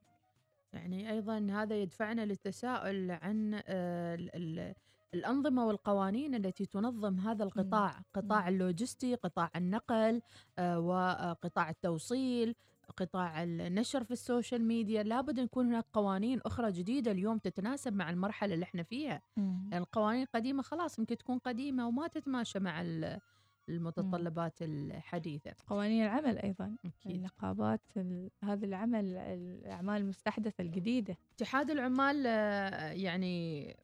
يعني 0.73 1.11
أيضا 1.11 1.47
هذا 1.51 1.75
يدفعنا 1.81 2.25
للتساؤل 2.25 3.11
عن 3.11 3.53
آه، 3.67 4.15
ال- 4.15 4.35
ال- 4.35 4.75
الأنظمة 5.13 5.65
والقوانين 5.67 6.35
التي 6.35 6.65
تنظم 6.65 7.19
هذا 7.19 7.43
القطاع، 7.43 8.01
قطاع 8.13 8.47
اللوجستي، 8.47 9.15
قطاع 9.15 9.51
النقل 9.55 10.21
آه، 10.59 10.79
وقطاع 10.79 11.69
التوصيل، 11.69 12.55
قطاع 12.97 13.43
النشر 13.43 14.03
في 14.03 14.11
ال 14.11 14.18
social 14.18 14.63
media، 14.63 15.03
لابد 15.03 15.39
أن 15.39 15.45
يكون 15.45 15.67
هناك 15.67 15.85
قوانين 15.93 16.39
أخرى 16.45 16.71
جديدة 16.71 17.11
اليوم 17.11 17.37
تتناسب 17.37 17.93
مع 17.93 18.09
المرحلة 18.09 18.53
اللي 18.53 18.63
إحنا 18.63 18.83
فيها، 18.83 19.21
لأن 19.37 19.69
القوانين 19.73 20.23
القديمة 20.23 20.61
خلاص 20.63 20.99
يمكن 20.99 21.17
تكون 21.17 21.37
قديمة 21.37 21.87
وما 21.87 22.07
تتماشى 22.07 22.59
مع 22.59 22.81
ال- 22.81 23.19
المتطلبات 23.69 24.61
الحديثة. 24.61 25.51
قوانين 25.67 26.03
العمل 26.03 26.37
أيضا 26.37 26.75
أكيد. 26.85 27.11
النقابات 27.15 27.81
ال- 27.97 28.29
هذا 28.43 28.65
العمل 28.65 29.05
الأعمال 29.17 30.01
المستحدثة 30.01 30.61
الجديدة 30.61 31.17
اتحاد 31.35 31.69
العمال 31.71 32.23
آه، 32.27 32.91
يعني 32.91 33.75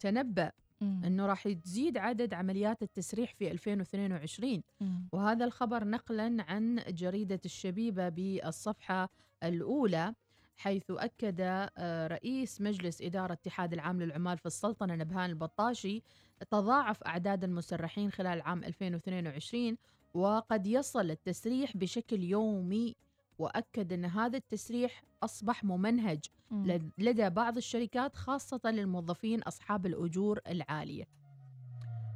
تنبأ 0.00 0.52
إنه 0.82 1.26
راح 1.26 1.48
تزيد 1.48 1.98
عدد 1.98 2.34
عمليات 2.34 2.82
التسريح 2.82 3.34
في 3.34 3.50
2022 3.50 4.62
مم. 4.80 5.08
وهذا 5.12 5.44
الخبر 5.44 5.84
نقلا 5.84 6.44
عن 6.48 6.82
جريدة 6.88 7.40
الشبيبة 7.44 8.08
بالصفحة 8.08 9.08
الأولى 9.42 10.14
حيث 10.56 10.84
أكد 10.90 11.36
آه، 11.40 12.06
رئيس 12.06 12.60
مجلس 12.60 13.02
إدارة 13.02 13.32
اتحاد 13.32 13.72
العام 13.72 14.02
للعمال 14.02 14.38
في 14.38 14.46
السلطنة 14.46 14.94
نبهان 14.94 15.30
البطاشي 15.30 16.02
تضاعف 16.50 17.02
أعداد 17.02 17.44
المسرحين 17.44 18.10
خلال 18.10 18.42
عام 18.42 18.64
2022 18.64 19.76
وقد 20.14 20.66
يصل 20.66 21.10
التسريح 21.10 21.76
بشكل 21.76 22.22
يومي 22.22 22.96
وأكد 23.38 23.92
إن 23.92 24.04
هذا 24.04 24.36
التسريح 24.36 25.02
أصبح 25.22 25.64
ممنهج 25.64 26.20
مم. 26.50 26.66
لد- 26.66 26.90
لدى 26.98 27.30
بعض 27.30 27.56
الشركات 27.56 28.16
خاصة 28.16 28.60
للموظفين 28.64 29.42
أصحاب 29.42 29.86
الأجور 29.86 30.40
العالية. 30.48 31.04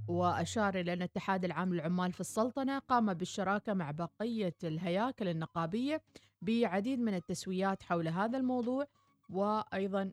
وأشار 0.09 0.81
إلى 0.81 0.93
أن 0.93 0.97
الاتحاد 0.99 1.45
العام 1.45 1.75
للعمال 1.75 2.13
في 2.13 2.21
السلطنة 2.21 2.79
قام 2.79 3.15
بالشراكة 3.15 3.75
مع 3.75 3.91
بقية 3.91 4.55
الهياكل 4.65 5.29
النقابية 5.29 6.03
بعديد 6.43 7.01
من 7.01 7.15
التسويات 7.15 7.83
حول 7.83 8.09
هذا 8.09 8.39
الموضوع 8.39 8.87
وأيضا 9.31 10.13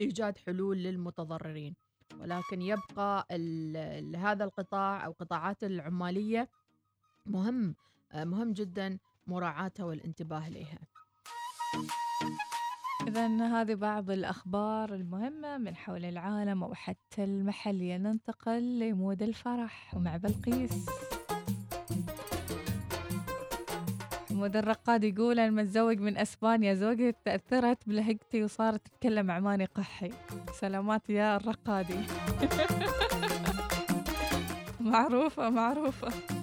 إيجاد 0.00 0.38
حلول 0.38 0.78
للمتضررين. 0.78 1.74
ولكن 2.20 2.62
يبقى 2.62 3.26
هذا 4.16 4.44
القطاع 4.44 5.06
أو 5.06 5.12
قطاعات 5.12 5.64
العمالية 5.64 6.48
مهم 7.26 7.74
مهم 8.14 8.52
جدا 8.52 8.98
مراعاتها 9.26 9.84
والانتباه 9.84 10.46
إليها. 10.48 10.78
إذا 13.08 13.26
هذه 13.26 13.74
بعض 13.74 14.10
الأخبار 14.10 14.94
المهمة 14.94 15.58
من 15.58 15.76
حول 15.76 16.04
العالم 16.04 16.64
أو 16.64 16.74
حتى 16.74 17.24
المحلية 17.24 17.96
ننتقل 17.96 18.78
لمود 18.78 19.22
الفرح 19.22 19.94
ومع 19.96 20.16
بلقيس. 20.16 20.86
حمود 24.30 24.56
الرقاد 24.56 25.04
يقول 25.04 25.38
أنا 25.38 25.50
متزوج 25.62 25.98
من 25.98 26.16
أسبانيا 26.16 26.74
زوجتي 26.74 27.18
تأثرت 27.24 27.88
بلهجتي 27.88 28.44
وصارت 28.44 28.88
تتكلم 28.88 29.30
عماني 29.30 29.64
قحي. 29.64 30.10
سلامات 30.60 31.10
يا 31.10 31.36
الرقادي. 31.36 32.00
معروفة 34.80 35.50
معروفة. 35.50 36.39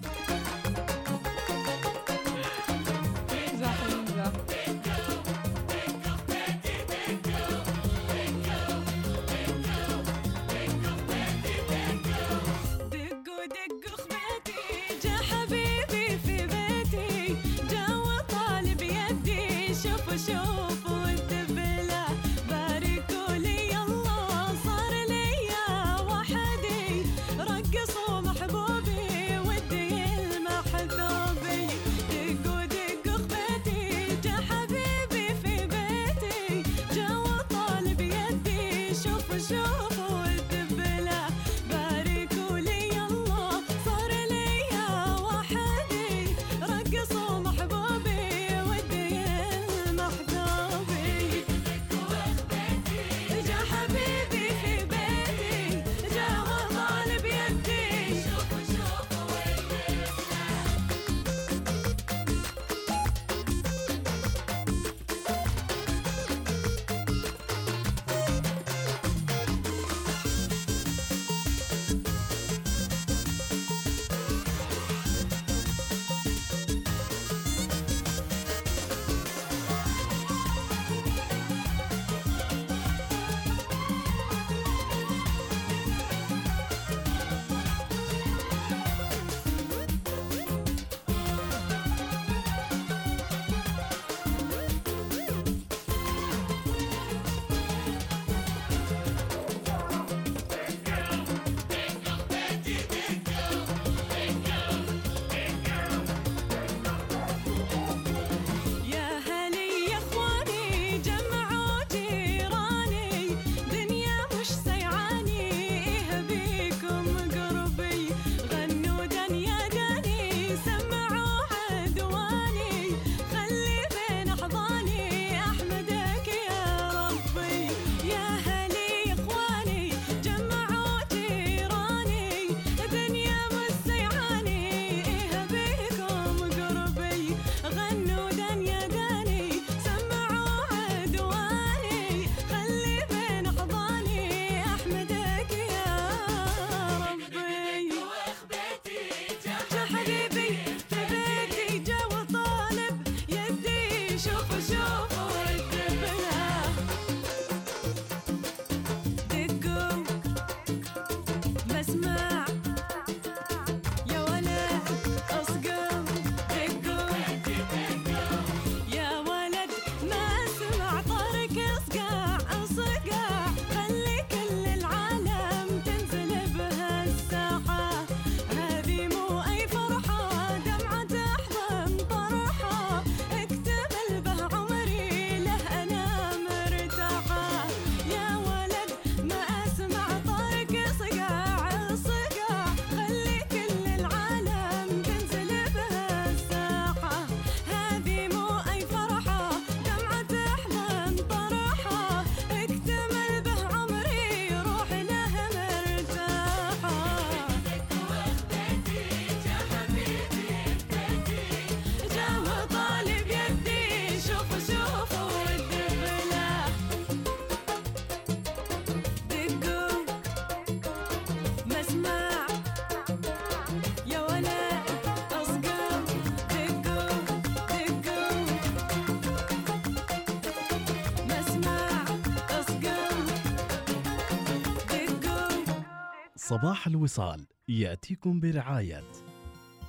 صباح 236.49 236.87
الوصال 236.87 237.47
يأتيكم 237.67 238.39
برعاية 238.39 239.03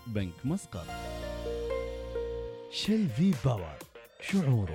بنك 0.07 0.35
مسقط. 0.47 0.87
Shell 2.71 3.09
V-Power 3.09 3.79
شعور 4.21 4.71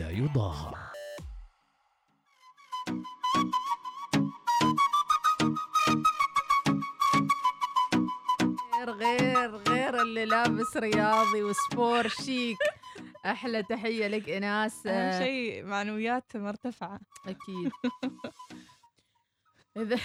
لا 0.00 0.10
يضاهى 0.10 0.74
غير 8.74 8.90
غير 8.90 9.56
غير 9.56 10.02
اللي 10.02 10.24
لابس 10.24 10.76
رياضي 10.76 11.42
و 11.42 11.53
sport 11.53 12.08
chic. 12.08 12.58
أحلى 13.26 13.62
تحية 13.62 14.06
لك 14.06 14.28
ايناس 14.28 14.86
أهم 14.86 15.22
شيء 15.24 15.64
معنويات 15.64 16.36
مرتفعة. 16.36 17.00
أكيد. 17.26 17.72
إذا 19.76 19.96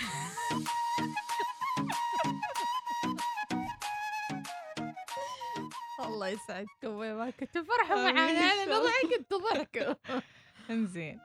الله 6.00 6.28
يسعدكم 6.28 6.88
وين 6.88 7.14
ما 7.16 7.30
كنتوا 7.30 7.64
فرحوا 7.64 8.10
إن 8.10 8.18
أنا. 8.18 8.66
نضحك 8.66 9.14
أنتوا 9.20 9.38
ضحكوا 9.54 9.94
إنزين. 10.70 11.20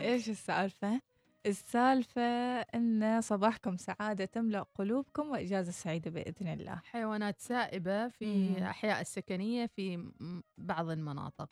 إيش 0.00 0.28
السالفة؟ 0.28 1.00
السالفة 1.46 2.22
إن 2.60 3.20
صباحكم 3.20 3.76
سعادة 3.76 4.24
تملأ 4.24 4.62
قلوبكم 4.74 5.30
وإجازة 5.30 5.72
سعيدة 5.72 6.10
بإذن 6.10 6.48
الله. 6.48 6.80
حيوانات 6.84 7.40
سائبة 7.40 8.08
في 8.08 8.48
مم. 8.48 8.62
أحياء 8.64 9.00
السكنية 9.00 9.66
في 9.66 10.10
بعض 10.58 10.90
المناطق. 10.90 11.48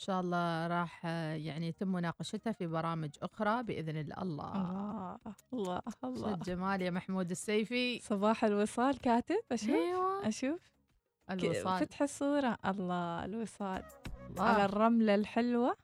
شاء 0.00 0.20
الله 0.20 0.66
راح 0.66 1.06
آه، 1.06 1.34
يعني 1.34 1.68
يتم 1.68 1.92
مناقشتها 1.92 2.52
في 2.52 2.66
برامج 2.66 3.10
أخرى 3.22 3.62
بإذن 3.62 3.96
الله. 3.96 4.22
الله 4.22 4.52
الله 4.62 5.18
الله. 5.52 5.80
شو 6.00 6.06
الله 6.06 6.34
الجمال 6.34 6.82
يا 6.82 6.90
محمود 6.90 7.30
السيفي. 7.30 7.98
صباح 8.00 8.44
الوصال 8.44 8.98
كاتب 8.98 9.40
أشوف؟ 9.52 9.70
أيوة. 9.70 10.28
أشوف. 10.28 10.60
ك- 11.28 11.32
الوصال. 11.32 11.80
فتح 11.86 12.02
الصورة. 12.02 12.58
الله 12.66 13.24
الوصال. 13.24 13.82
الله. 14.30 14.42
على 14.42 14.64
الرملة 14.64 15.14
الحلوة. 15.14 15.76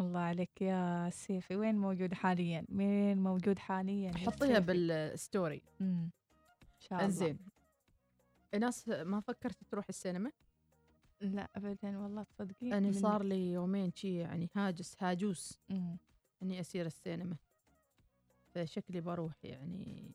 الله 0.00 0.20
عليك 0.20 0.62
يا 0.62 1.10
سيفي. 1.12 1.56
وين 1.56 1.78
موجود 1.78 2.14
حاليا؟ 2.14 2.64
وين 2.74 3.18
موجود 3.22 3.58
حاليا 3.58 4.10
يا 4.10 4.16
حطيها؟ 4.30 4.58
بال 4.58 4.84
story. 4.84 5.62
مم. 5.80 6.10
إن 6.62 6.80
شاء 6.80 6.92
الله. 6.98 7.04
إنزين. 7.04 7.38
ناس 8.58 8.88
ما 8.88 9.20
فكرت 9.20 9.64
تروح 9.70 9.84
السينما؟ 9.88 10.32
لا 11.22 11.48
ابدا 11.56 11.98
والله 11.98 12.22
تصدقين 12.22 12.72
أنا 12.72 12.86
من- 12.86 12.92
صار 12.92 13.22
لي 13.22 13.52
يومين 13.52 13.92
شي 13.94 14.16
يعني 14.16 14.50
هاجس 14.54 14.96
هاجوس 15.02 15.58
مم. 15.68 15.96
إني 16.42 16.60
أسير 16.60 16.86
السينما 16.86 17.36
فشكلي 18.54 19.00
بروح 19.00 19.44
يعني 19.44 20.12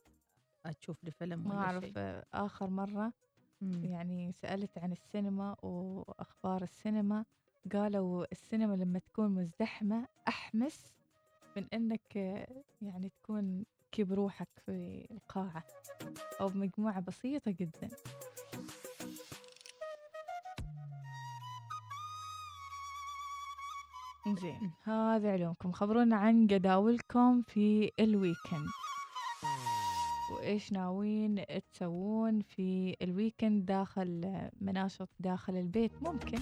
أشوف 0.66 1.04
لي 1.04 1.10
فيلم 1.10 1.38
ما 1.48 1.50
ولا 1.50 1.58
أعرف 1.64 1.84
شيء 1.84 1.92
آه، 1.96 2.24
آخر 2.32 2.70
مرة 2.70 3.12
مم. 3.60 3.84
يعني 3.84 4.32
سألت 4.32 4.78
عن 4.78 4.92
السينما 4.92 5.56
وأخبار 5.64 6.62
السينما 6.62 7.24
قالوا 7.72 8.26
السينما 8.32 8.74
لما 8.74 8.98
تكون 8.98 9.30
مزدحمة 9.30 10.06
أحمس 10.28 10.94
من 11.56 11.66
إنك 11.72 12.16
آه، 12.16 12.62
يعني 12.82 13.08
تكون 13.22 13.64
كي 13.92 14.04
بروحك 14.04 14.48
في 14.66 15.06
القاعة 15.10 15.64
أو 16.40 16.48
بمجموعه 16.48 17.00
بسيطة 17.00 17.50
جدا 17.50 17.88
زين 24.36 24.72
هذا 24.84 25.32
علومكم. 25.32 25.72
خبرونا 25.72 26.16
عن 26.16 26.46
جداولكم 26.46 27.42
في 27.42 27.92
ال 28.00 28.07
weekend. 28.07 28.66
وإيش 30.32 30.72
ناويين 30.72 31.44
تسوون 31.72 32.40
في 32.40 32.96
ال 33.02 33.10
weekend 33.10 33.66
داخل 33.66 34.40
مناشط 34.60 35.08
داخل 35.20 35.56
البيت؟ 35.56 36.02
ممكن. 36.02 36.38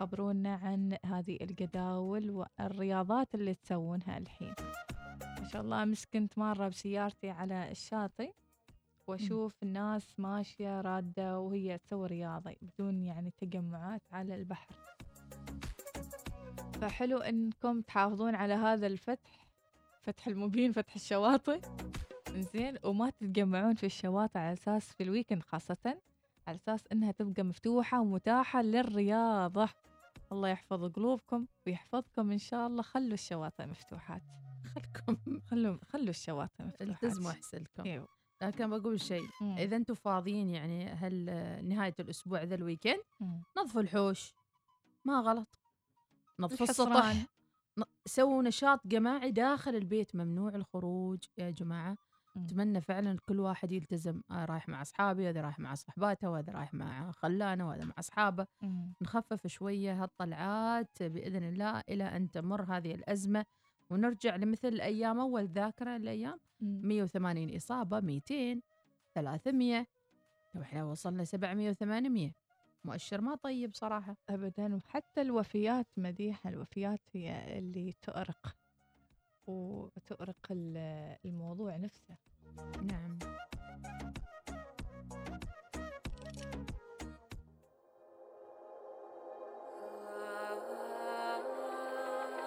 خبرونا 0.00 0.54
عن 0.54 0.96
هذه 1.06 1.38
الجداول 1.40 2.30
والرياضات 2.30 3.34
اللي 3.34 3.54
تسوونها 3.54 4.18
الحين. 4.18 4.54
ما 5.40 5.48
شاء 5.52 5.62
الله 5.62 5.82
أمس 5.82 6.06
كنت 6.06 6.38
مرة 6.38 6.68
بسيارتي 6.68 7.30
على 7.30 7.70
الشاطئ. 7.70 8.32
وأشوف 9.06 9.62
الناس 9.62 10.20
ماشية 10.20 10.80
رادة 10.80 11.40
وهي 11.40 11.78
تسوي 11.78 12.06
رياضة 12.06 12.54
بدون 12.62 13.02
يعني 13.02 13.32
تجمعات 13.38 14.02
على 14.12 14.34
البحر. 14.34 14.74
فحلو 16.82 17.18
إنكم 17.18 17.80
تحافظون 17.80 18.34
على 18.34 18.54
هذا 18.54 18.86
الفتح 18.86 19.46
فتح 20.02 20.26
المبين 20.26 20.72
فتح 20.72 20.94
الشواطئ. 20.94 21.60
زين 22.28 22.78
وما 22.84 23.10
تتجمعون 23.10 23.74
في 23.74 23.86
الشواطئ 23.86 24.38
على 24.38 24.52
أساس 24.52 24.92
في 24.92 25.02
الويكند 25.02 25.42
خاصة 25.42 25.98
على 26.46 26.56
أساس 26.56 26.84
إنها 26.92 27.12
تبقى 27.12 27.42
مفتوحة 27.42 28.00
ومتاحة 28.00 28.62
للرياضة. 28.62 29.68
الله 30.32 30.48
يحفظ 30.48 30.84
قلوبكم 30.92 31.46
ويحفظكم 31.66 32.30
إن 32.30 32.38
شاء 32.38 32.66
الله. 32.66 32.82
خلوا 32.82 33.14
الشواطئ 33.14 33.66
مفتوحات. 33.66 34.22
خلكم. 34.74 35.40
خلوا 35.50 35.78
خلوا 35.88 36.08
الشواطئ 36.10 36.64
مفتوحات. 36.64 37.04
التزموا 37.04 37.30
أحسنلكم 37.30 37.82
إيوه. 37.84 38.08
لكن 38.42 38.70
بقول 38.70 39.00
شيء. 39.00 39.28
مم. 39.40 39.56
إذا 39.58 39.76
أنتم 39.76 39.94
فاضيين 39.94 40.48
يعني 40.48 40.86
هل 40.86 41.24
نهاية 41.68 41.94
الأسبوع 42.00 42.42
ذا 42.42 42.54
ال 42.54 42.59
weekend. 42.59 43.02
نظفوا 43.58 43.80
الحوش. 43.80 44.34
ما 45.04 45.20
غلط. 45.20 45.48
نظفوا. 46.46 46.66
السطح 46.66 47.26
سووا 48.06 48.42
نشاط 48.42 48.86
جماعي 48.86 49.30
داخل 49.30 49.74
البيت 49.76 50.16
ممنوع 50.16 50.54
الخروج 50.54 51.18
يا 51.38 51.50
جماعة 51.50 51.96
مم. 52.36 52.44
أتمنى 52.44 52.80
فعلا 52.80 53.18
كل 53.28 53.40
واحد 53.40 53.72
يلتزم 53.72 54.22
آه 54.30 54.44
رايح 54.44 54.68
مع 54.68 54.82
أصحابي 54.82 55.28
هذا 55.28 55.40
رايح 55.40 55.58
مع 55.58 55.74
صحباته 55.74 56.30
وهذا 56.30 56.52
رايح 56.52 56.74
مع 56.74 57.10
خلانه 57.10 57.68
وهذا 57.68 57.84
مع 57.84 57.94
أصحابه 57.98 58.46
مم. 58.62 58.92
نخفف 59.02 59.46
شوية 59.46 60.02
هالطلعات 60.02 61.02
بإذن 61.02 61.44
الله 61.48 61.82
إلى 61.88 62.04
أن 62.04 62.30
تمر 62.30 62.62
هذه 62.62 62.94
الأزمة 62.94 63.44
ونرجع 63.90 64.36
لمثل 64.36 64.80
أيام 64.80 65.20
أول 65.20 65.44
ذاكرة 65.44 65.96
الأيام 65.96 66.40
مم. 66.60 66.80
180 66.84 67.56
إصابة 67.56 68.00
200 68.00 68.60
300 69.14 69.86
تو 70.52 70.60
إحنا 70.60 70.84
وصلنا 70.84 71.24
700 71.24 71.72
و800 71.72 72.41
مؤشر 72.84 73.20
ما 73.20 73.34
طيب 73.34 73.74
صراحة. 73.74 74.16
ابدا 74.28 74.74
وحتى 74.76 75.20
الوفيات 75.20 75.86
مديحة 75.96 76.50
الوفيات 76.50 77.00
هي 77.12 77.58
اللي 77.58 77.92
تؤرق 78.02 78.56
وتؤرق 79.46 80.46
ال- 80.50 81.16
الموضوع 81.24 81.76
نفسه. 81.76 82.16
نعم. 82.82 83.18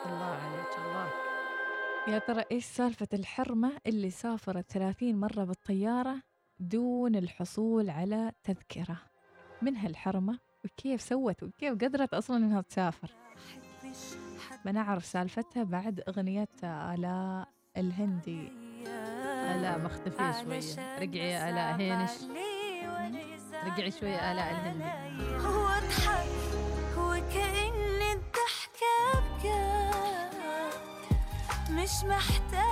الله 0.05 0.25
عليك 0.25 0.77
الله. 0.77 1.09
يا 2.07 2.19
ترى 2.19 2.43
إيش 2.51 2.65
سالفة 2.65 3.07
الحرمة 3.13 3.71
اللي 3.87 4.09
سافرت 4.09 4.71
30 4.71 5.15
مرة 5.15 5.43
بالطيارة 5.43 6.21
دون 6.59 7.15
الحصول 7.15 7.89
على 7.89 8.31
تذكرة؟ 8.43 8.97
من 9.61 9.75
هالحرمه 9.75 10.39
وكيف 10.65 11.01
سوت 11.01 11.43
وكيف 11.43 11.73
قدرت 11.73 12.13
أصلا 12.13 12.37
إنها 12.37 12.61
تسافر. 12.61 13.11
بنعرف 14.65 15.05
سالفتها 15.05 15.63
بعد 15.63 16.03
أغنية 16.07 16.47
آلاء 16.63 17.47
الهندي. 17.77 18.51
آلاء 19.55 19.79
مختفية 19.79 20.31
شوية. 20.43 20.99
رجعي 20.99 21.29
يا 21.31 21.49
آلاء 21.49 21.75
هينش 21.79 22.11
رجعي 23.65 23.91
شوية 23.91 24.31
آلاء 24.31 24.51
الهندي. 24.51 25.47
واضحك 25.47 26.27
وكأن 26.97 28.01
الضحكة 28.13 28.95
بجد 29.19 30.35
مش 31.71 32.03
محتاجة 32.03 32.64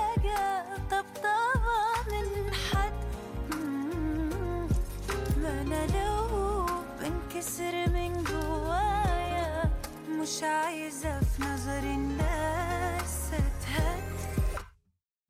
بنكسر 7.44 7.90
من 7.94 8.24
جوايا 8.24 9.64
مش 10.10 10.44
عايزة 10.44 11.20
في 11.20 11.42
نظر 11.44 11.80
الناس 11.80 13.30
أتهد 13.34 14.04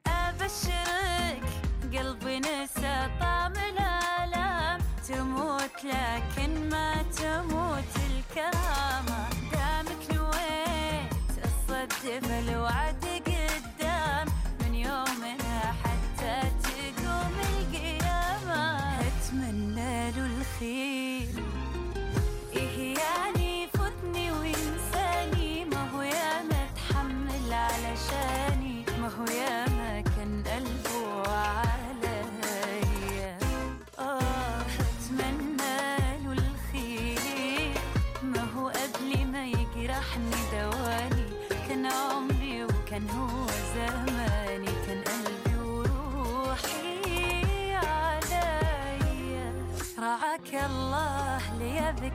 أبشرك 0.07 1.43
قلبي 1.97 2.39
نسى 2.39 3.09
طعم 3.19 3.53
الآلام 3.53 4.79
تموت 5.07 5.83
لكن 5.83 6.69
ما 6.69 7.03
تموت 7.17 7.93
الكرامة. 8.09 9.29
دامك 9.51 10.13
نويت 10.13 11.13
تصدق 11.43 12.33
الوعد 12.39 13.02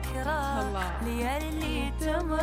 ذكرى. 0.09 0.71
ليالي 1.05 1.91
تمر 1.99 2.39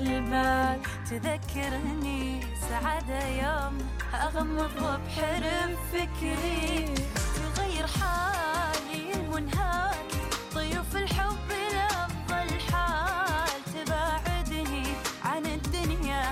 البال. 0.00 0.80
تذكرني 1.10 2.40
سعادة 2.68 3.26
يوم 3.26 3.78
أغمض 4.14 4.70
بحرم 4.76 5.76
فكري. 5.92 6.94
تغير 7.36 7.86
حالي 7.86 9.14
المنهاك 9.14 10.10
ضيوف 10.54 10.96
الحب 10.96 11.48
لأفضل 11.74 12.60
حال 12.72 13.60
تباعدني 13.74 14.86
عن 15.24 15.46
الدنيا 15.46 16.24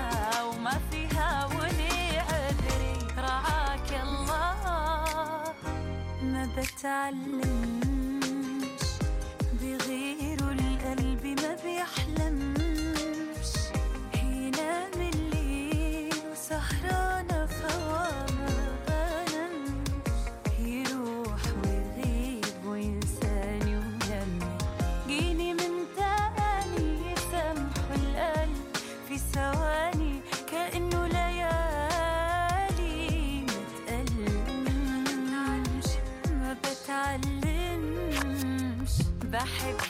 وما 0.43 0.77
فيها 0.91 1.45
ولي 1.45 2.19
عذري. 2.19 2.97
رعاك 3.17 3.89
الله. 4.03 5.53
ما 6.23 6.47
بتعلمش 6.57 7.74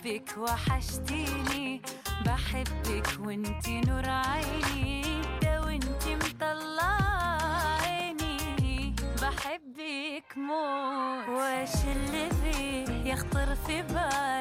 بحبك 0.06 0.38
وحشتيني. 0.38 1.82
بحبك 2.26 3.08
وانتي 3.20 3.82
نور 3.82 4.10
عيني. 4.10 5.22
ده 5.42 5.62
وانتي 5.62 6.16
مطلع 6.16 6.98
عيني 7.82 8.96
بحبك 9.22 10.38
موت. 10.38 11.30
واش 11.30 11.76
اللي 11.96 12.30
فيه 12.30 13.12
يخطر 13.12 13.56
في 13.56 13.82
بالك 13.82 14.35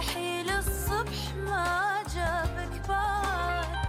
مستحيل 0.00 0.50
الصبح 0.50 1.34
ما 1.46 2.02
جابك 2.14 2.88
بعد 2.88 3.79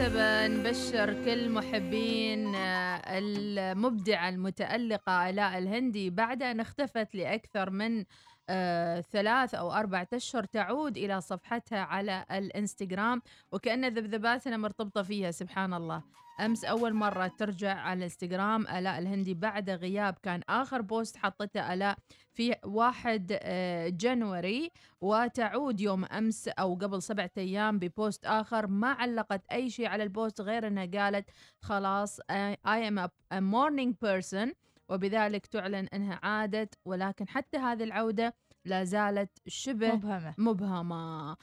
وبهالمناسبة 0.00 0.46
نبشر 0.46 1.24
كل 1.24 1.50
محبين 1.50 2.54
آه، 2.54 3.18
المبدعة 3.18 4.28
المتألقة 4.28 5.30
آلاء 5.30 5.58
الهندي. 5.58 6.10
بعد 6.10 6.42
أن 6.42 6.60
اختفت 6.60 7.14
لأكثر 7.14 7.70
من 7.70 8.04
آه، 8.50 9.00
ثلاث 9.00 9.54
أو 9.54 9.72
أربعة 9.72 10.08
أشهر 10.14 10.44
تعود 10.44 10.96
إلى 10.96 11.20
صفحتها 11.20 11.78
على 11.78 12.24
الإنستغرام 12.30 13.22
وكأن 13.52 13.88
ذبذباتنا 13.88 14.56
مرتبطة 14.56 15.02
فيها 15.02 15.30
سبحان 15.30 15.74
الله. 15.74 16.02
أمس 16.40 16.64
أول 16.64 16.94
مرة 16.94 17.26
ترجع 17.38 17.74
على 17.74 17.98
الإنستغرام 17.98 18.66
آلاء 18.66 18.98
الهندي 18.98 19.34
بعد 19.34 19.70
غياب 19.70 20.14
كان 20.22 20.40
آخر 20.48 20.82
post 20.82 21.16
حطته 21.16 21.72
آلاء 21.74 21.98
في 22.32 22.54
1 22.64 23.38
آه، 23.42 23.88
جنوري 23.88 24.70
وتعود 25.00 25.80
يوم 25.80 26.04
أمس 26.04 26.48
أو 26.48 26.74
قبل 26.74 27.02
سبعة 27.02 27.30
أيام 27.38 27.78
ب 27.78 27.87
post 27.87 28.24
آخر 28.26 28.66
ما 28.66 28.88
علقت 28.88 29.42
أي 29.52 29.70
شيء 29.70 29.86
على 29.86 30.02
ال 30.02 30.10
post 30.10 30.40
غير 30.40 30.66
أنها 30.66 30.86
قالت 30.86 31.30
خلاص 31.60 32.20
I 32.20 32.56
I 32.66 32.78
am 32.90 32.98
a 32.98 33.40
morning 33.40 33.94
person. 33.94 34.54
وبذلك 34.90 35.46
تعلن 35.46 35.86
أنها 35.86 36.20
عادت 36.22 36.74
ولكن 36.84 37.28
حتى 37.28 37.58
هذه 37.58 37.84
العودة 37.84 38.34
لا 38.64 38.84
زالت 38.84 39.30
شبه 39.46 39.94
مبهمة. 39.94 40.34
مبهمة. 40.38 41.36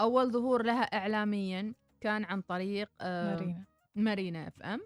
أول 0.00 0.30
ظهور 0.32 0.62
لها 0.62 0.82
إعلاميا 0.82 1.74
كان 2.00 2.24
عن 2.24 2.40
طريق 2.40 2.90
آه، 3.00 3.34
مارينا. 3.34 3.64
مارينا 3.94 4.48
إف 4.48 4.62
إم 4.62 4.80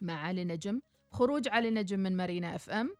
مع 0.00 0.14
علي 0.14 0.44
نجم. 0.44 0.80
خروج 1.10 1.48
علي 1.48 1.70
نجم 1.70 2.00
من 2.00 2.16
مارينا 2.16 2.54
إف 2.54 2.70
إم 2.70 2.94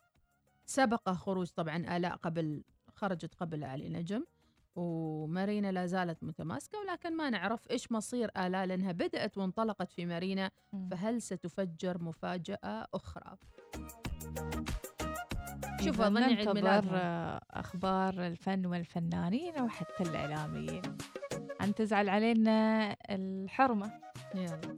سبق 0.67 1.11
خروج 1.11 1.49
طبعا 1.49 1.97
آلاء 1.97 2.17
قبل 2.17 2.65
خرجت 2.95 3.35
قبل 3.35 3.65
علي 3.65 3.89
نجم. 3.89 4.25
ومارينا 4.77 5.73
لا 5.73 5.87
زالت 5.87 6.25
متماسكة 6.25 6.79
ولكن 6.81 7.17
ما 7.17 7.31
نعرف 7.31 7.71
إيش 7.71 7.93
مصير 7.93 8.31
آلاء 8.37 8.67
لأنها 8.67 8.93
بدأت 8.93 9.39
وانطلقت 9.39 9.93
في 9.93 10.07
مارينا. 10.07 10.51
فهل 10.91 11.23
ستفجر 11.23 12.03
مفاجأة 12.03 12.87
أخرى؟ 12.95 13.37
شوف 15.85 16.01
أظن 16.01 16.23
عيد 16.23 16.49
آه، 16.93 17.41
أخبار 17.51 18.27
الفن 18.27 18.67
والفنانين 18.67 19.61
وحتى 19.61 20.03
الإعلاميين. 20.03 20.83
أن 21.61 21.75
تزعل 21.75 22.09
علينا 22.09 22.97
الحرمة. 23.11 23.93
يلا. 24.35 24.77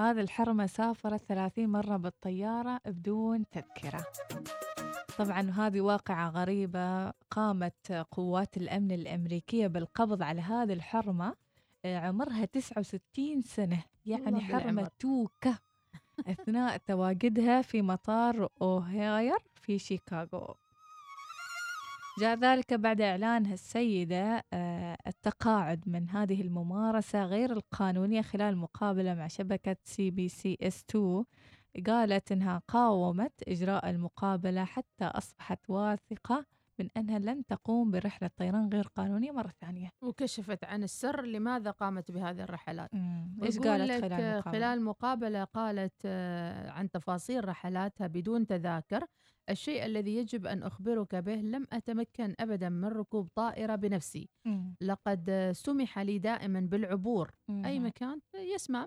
هذه 0.00 0.20
الحرمة 0.20 0.66
سافرت 0.66 1.22
30 1.28 1.68
مرة 1.68 1.96
بالطيارة 1.96 2.80
بدون 2.86 3.48
تذكرة. 3.48 4.06
طبعا 5.18 5.50
هذه 5.50 5.80
واقعة 5.80 6.30
غريبة. 6.30 7.10
قامت 7.10 7.92
قوات 7.92 8.56
الأمن 8.56 8.92
الأمريكية 8.92 9.66
بالقبض 9.66 10.22
على 10.22 10.40
هذه 10.40 10.72
الحرمة 10.72 11.34
آه، 11.84 11.98
عمرها 11.98 12.44
69 12.44 13.42
سنة. 13.42 13.82
يعني 14.06 14.40
حرمة. 14.40 14.90
توكة. 14.98 15.58
أثناء 16.26 16.76
تواجدها 16.76 17.62
في 17.62 17.82
مطار 17.82 18.48
أوهاير 18.62 19.38
في 19.62 19.78
شيكاغو. 19.78 20.54
جاء 22.20 22.38
ذلك 22.38 22.74
بعد 22.74 23.00
إعلانها 23.00 23.54
السيدة 23.54 24.44
آه، 24.52 24.96
التقاعد 25.06 25.88
من 25.88 26.08
هذه 26.08 26.40
الممارسة 26.40 27.24
غير 27.24 27.52
القانونية 27.52 28.22
خلال 28.22 28.56
مقابلة 28.56 29.14
مع 29.14 29.28
شبكة 29.28 29.76
سي 29.84 30.10
بي 30.10 30.28
سي 30.28 30.58
اس 30.62 30.84
2 30.90 31.24
قالت 31.86 32.32
إنها 32.32 32.62
قاومت 32.68 33.32
إجراء 33.48 33.90
المقابلة 33.90 34.64
حتى 34.64 35.04
أصبحت 35.04 35.70
واثقة 35.70 36.46
من 36.80 36.88
أنها 36.96 37.18
لن 37.18 37.46
تقوم 37.46 37.90
برحلة 37.90 38.30
طيران 38.36 38.68
غير 38.72 38.86
قانونية 38.96 39.30
مرة 39.30 39.52
ثانية. 39.60 39.90
وكشفت 40.02 40.64
عن 40.64 40.82
السر 40.82 41.24
لماذا 41.24 41.70
قامت 41.70 42.10
بهذه 42.10 42.42
الرحلات. 42.42 42.90
إيش 43.42 43.58
قالت 43.58 43.90
خلال 43.90 43.92
المقابلة؟ 43.92 44.40
خلال 44.40 44.82
مقابلة 44.82 45.44
قالت 45.44 45.94
آه، 46.04 46.70
عن 46.70 46.90
تفاصيل 46.90 47.48
رحلاتها 47.48 48.06
بدون 48.06 48.46
تذاكر 48.46 49.06
الشيء 49.50 49.84
الذي 49.84 50.16
يجب 50.16 50.46
أن 50.46 50.62
أخبرك 50.62 51.14
به 51.14 51.34
لم 51.34 51.66
أتمكن 51.72 52.34
أبدا 52.40 52.68
من 52.68 52.88
ركوب 52.88 53.28
طائرة 53.34 53.74
بنفسي. 53.76 54.28
مم. 54.44 54.76
لقد 54.80 55.50
سمح 55.54 55.98
لي 55.98 56.18
دائما 56.18 56.60
بالعبور. 56.60 57.30
أي 57.50 57.78
مم. 57.78 57.86
مكان؟ 57.86 58.20
يسمع. 58.54 58.86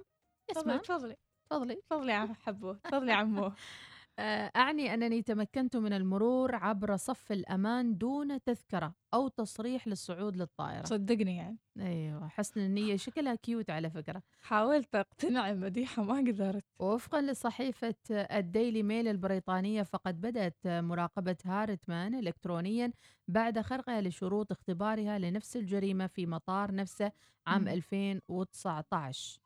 يسمع. 0.52 0.78
تفضلي 0.78 1.16
تفضلي. 1.50 1.76
تفضلي. 1.76 2.14
عم 2.14 2.34
حبو. 2.34 2.74
تفضلي 2.74 3.12
يا 3.12 3.16
عمو. 3.16 3.46
آه، 3.46 3.56
أعني 4.20 4.94
أنني 4.94 5.22
تمكنت 5.22 5.76
من 5.78 5.94
المرور 5.94 6.56
عبر 6.56 6.96
صف 6.96 7.32
الأمان 7.32 7.98
دون 7.98 8.44
تذكرة 8.44 8.96
أو 9.14 9.28
تصريح 9.28 9.88
للصعود 9.88 10.38
للطائرة. 10.38 10.84
صدقني 10.84 11.36
يعني. 11.38 11.58
أيوة 11.80 12.28
حسن 12.28 12.60
النية 12.60 12.96
شكلها 12.96 13.36
cute 13.36 13.70
على 13.70 13.90
فكرة. 13.90 14.24
حاولت 14.42 14.96
أقتنع 14.96 15.54
مديحة 15.54 16.04
ما 16.04 16.18
قدرت. 16.18 16.64
وفقا 16.80 17.22
لصحيفة 17.22 17.96
الديلي 18.12 18.84
ميل 18.84 19.08
البريطانية 19.08 19.84
فقد 19.84 20.22
بدأت 20.22 20.58
مراقبة 20.66 21.38
هارتمان 21.46 22.16
إلكترونيا 22.16 22.94
بعد 23.28 23.60
خرقها 23.62 24.02
لشروط 24.02 24.52
اختبارها 24.52 25.20
لنفس 25.20 25.58
الجريمة 25.58 26.08
في 26.08 26.26
مطار 26.26 26.76
نفسه 26.76 27.12
عام 27.48 27.62
مم. 27.62 27.68
2019 27.68 29.40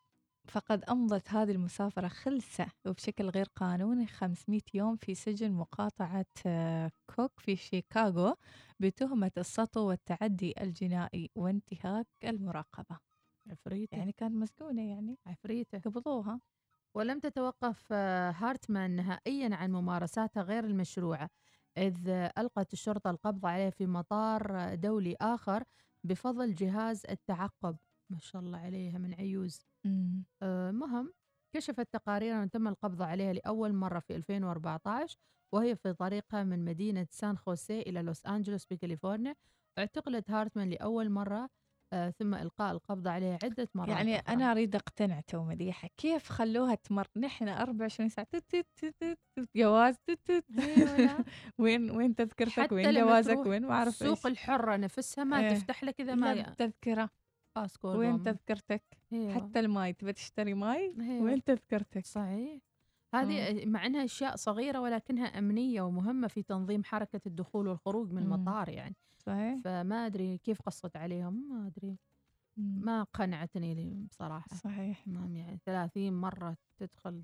فقد 0.47 0.83
أمضت 0.89 1.29
هذه 1.31 1.51
المسافرة 1.51 2.07
خلسة 2.07 2.65
وبشكل 2.88 3.29
غير 3.29 3.45
قانوني 3.55 4.07
500 4.07 4.62
يوم 4.73 4.95
في 4.97 5.15
سجن 5.15 5.51
مقاطعة 5.51 6.25
آه، 6.45 6.91
كوك 7.15 7.39
في 7.39 7.55
شيكاغو 7.55 8.36
بتهمة 8.79 9.31
السطو 9.38 9.79
والتعدي 9.89 10.53
الجنائي 10.62 11.31
وانتهاك 11.36 12.07
المراقبة. 12.23 12.99
عفريتة. 13.51 13.97
يعني 13.97 14.12
كانت 14.12 14.36
مسجونة 14.36 14.89
يعني. 14.89 15.17
عفريتة. 15.27 15.79
قبضوها. 15.79 16.41
ولم 16.95 17.19
تتوقف 17.19 17.88
آه، 17.91 18.31
هارتمان 18.31 18.91
نهائيا 18.95 19.55
عن 19.55 19.71
ممارساتها 19.71 20.43
غير 20.43 20.63
المشروعة 20.65 21.29
إذ 21.77 22.10
آه، 22.10 22.33
ألقت 22.38 22.73
الشرطة 22.73 23.10
القبض 23.10 23.45
عليه 23.45 23.69
في 23.69 23.86
مطار 23.88 24.75
دولي 24.75 25.15
آخر 25.21 25.63
بفضل 26.03 26.55
جهاز 26.55 27.03
التعقب. 27.10 27.77
ما 28.10 28.19
شاء 28.19 28.41
الله 28.41 28.58
عليها 28.58 28.97
من 28.97 29.13
عيوز. 29.13 29.62
مم. 29.85 30.23
آه، 30.41 30.71
مهم 30.71 31.13
كشفت 31.55 31.93
تقارير 31.93 32.43
أن 32.43 32.49
تم 32.49 32.67
القبض 32.67 33.01
عليها 33.01 33.33
لأول 33.33 33.73
مرة 33.73 33.99
في 33.99 34.15
2014 34.15 35.17
وهي 35.53 35.75
في 35.75 35.93
طريقها 35.93 36.43
من 36.43 36.65
مدينة 36.65 37.08
سان 37.12 37.37
خوسيه 37.37 37.81
إلى 37.81 38.01
لوس 38.01 38.25
أنجلوس 38.25 38.65
بكاليفورنيا 38.65 39.35
اعتقلت 39.79 40.31
هارتمان 40.31 40.69
لأول 40.69 41.10
مرة 41.10 41.49
آه، 41.93 42.10
ثم 42.10 42.35
إلقاء 42.35 42.71
القبض 42.71 43.08
عليها 43.08 43.39
عدة 43.43 43.69
مرات 43.75 43.89
يعني 43.89 44.19
أخرى. 44.19 44.33
أنا 44.33 44.51
أريد 44.51 44.75
أقتنع 44.75 45.19
تو 45.19 45.43
مديحة 45.43 45.89
كيف 45.97 46.29
خلوها 46.29 46.75
تمر؟ 46.75 47.08
نحن 47.17 47.47
24 47.47 48.10
ساعة 48.10 48.27
تت 48.31 48.43
تت 48.49 48.67
تت 48.75 48.95
تت 48.99 49.19
تت 49.35 49.49
جواز 49.55 49.95
تت 50.08 50.19
تت. 50.25 50.45
أيوة. 50.60 51.25
وين 51.60 51.91
وين 51.91 52.15
تذكرتك؟ 52.15 52.71
وين 52.71 52.93
جوازك؟ 52.93 53.37
وين؟ 53.37 53.65
ما 53.65 53.73
أعرف 53.73 54.01
السوق 54.01 54.27
الحرة 54.27 54.75
نفسها 54.75 55.23
ما 55.23 55.39
إيه. 55.39 55.49
تفتح 55.49 55.83
لك 55.83 56.01
إذا 56.01 56.15
ما 56.15 56.41
تذكرة. 56.41 57.10
باسكور 57.62 57.97
وين. 57.97 58.23
تذكرتك؟ 58.23 58.83
أيوة. 59.13 59.33
حتى 59.33 59.60
الماي 59.60 59.93
تبى 59.93 60.13
تشتري 60.13 60.53
ماي؟ 60.53 60.95
أيوة. 60.99 61.23
وين 61.23 61.43
تذكرتك؟ 61.43 62.05
صحيح. 62.05 62.62
هذه 63.13 63.65
مع 63.65 63.85
إنها 63.85 64.05
أشياء 64.05 64.35
صغيرة 64.35 64.79
ولكنها 64.79 65.25
أمنية 65.25 65.81
ومهمة 65.81 66.27
في 66.27 66.43
تنظيم 66.43 66.83
حركة 66.83 67.21
الدخول 67.25 67.67
والخروج 67.67 68.12
من. 68.12 68.21
المطار 68.23 68.69
يعني. 68.69 68.95
صحيح. 69.17 69.60
فما 69.63 70.05
أدري 70.05 70.37
كيف 70.37 70.62
قصت 70.62 70.97
عليهم 70.97 71.49
ما 71.49 71.67
أدري. 71.67 71.97
ما 72.58 73.03
قنعتني 73.03 73.75
لي 73.75 74.08
بصراحة. 74.12 74.55
صحيح. 74.55 75.08
ما 75.08 75.25
يعني 75.25 75.60
30 75.65 76.13
مرة 76.13 76.58
تدخل. 76.77 77.23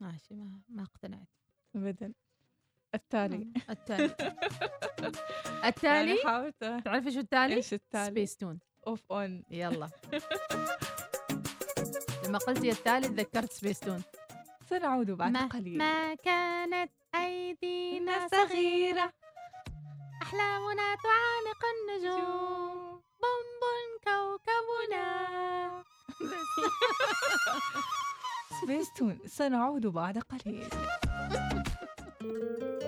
ماشي 0.00 0.34
ما 0.34 0.60
ما 0.68 0.82
اقتنعت. 0.82 1.28
ابدا. 1.76 2.12
التالي. 2.94 3.52
التالي. 3.70 4.14
التالي؟ 5.68 6.16
تعرفي 6.60 7.10
شو 7.10 7.20
التالي؟ 7.20 7.54
إيش 7.54 7.74
التالي؟ 7.74 8.06
Spacetoon 8.06 8.58
off 8.86 9.12
on 9.12 9.42
يلا. 9.50 9.88
لما 12.24 12.38
قلتي 12.38 12.70
التالي 12.70 13.08
تذكرت 13.08 13.52
سبيس 13.52 13.80
تون 13.80 14.02
سنعود 14.70 15.10
بعد 15.10 15.32
ما, 15.32 15.46
قليل. 15.46 15.78
ما 15.78 16.14
كانت 16.14 16.92
أيدينا 17.14 18.28
صغيرة. 18.28 19.12
أحلامنا 20.22 20.96
تعانق 21.02 21.62
النجوم. 21.74 23.00
بوم 23.20 23.50
كوكبنا. 24.04 25.06
سبيستون 28.62 29.18
سنعود 29.26 29.86
بعد 29.86 30.18
قليل. 30.18 30.68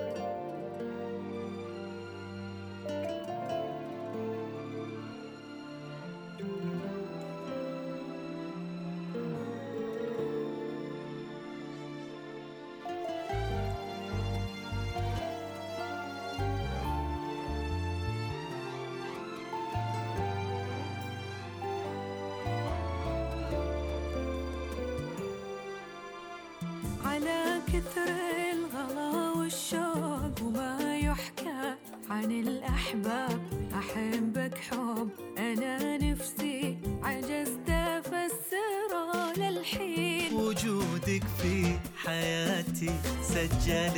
كثر 27.79 28.11
الغلا 28.53 29.31
والشوق 29.37 30.43
وما 30.43 30.97
يحكى 30.97 31.75
عن 32.09 32.31
الأحباب. 32.31 33.39
أحبك 33.79 34.57
حب 34.57 35.09
أنا 35.37 35.97
نفسي 35.97 36.77
عجزت 37.03 37.69
أفسره 37.69 39.33
للحين. 39.37 40.33
وجودك 40.33 41.23
في 41.41 41.77
حياتي 42.05 42.91
سجل 43.21 43.88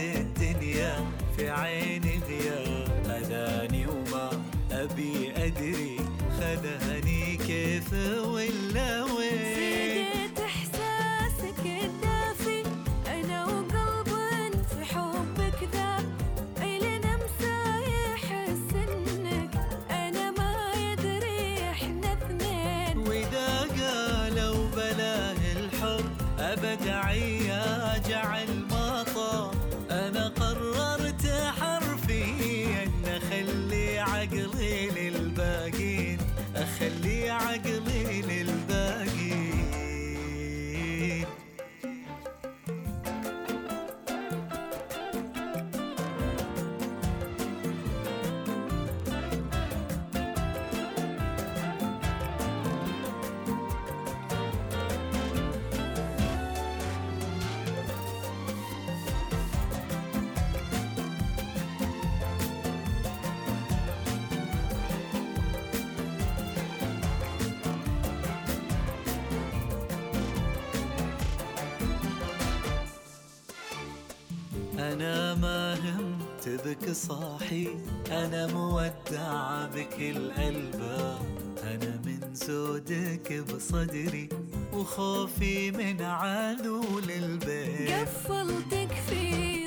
همت 76.62 76.68
بك 76.68 76.92
صاحي 76.92 77.68
أنا 78.12 78.48
مودع 78.48 79.66
بكل 79.66 80.32
ألباب 80.32 81.20
أنا 81.64 82.02
من 82.06 82.36
زودك 82.36 83.34
بصدري 83.34 84.30
وخوفي 84.74 85.72
من 85.72 86.02
عدول 86.02 87.12
البيت 87.12 87.92
قفلتك 87.92 88.92
في 89.10 89.61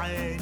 في 0.00 0.39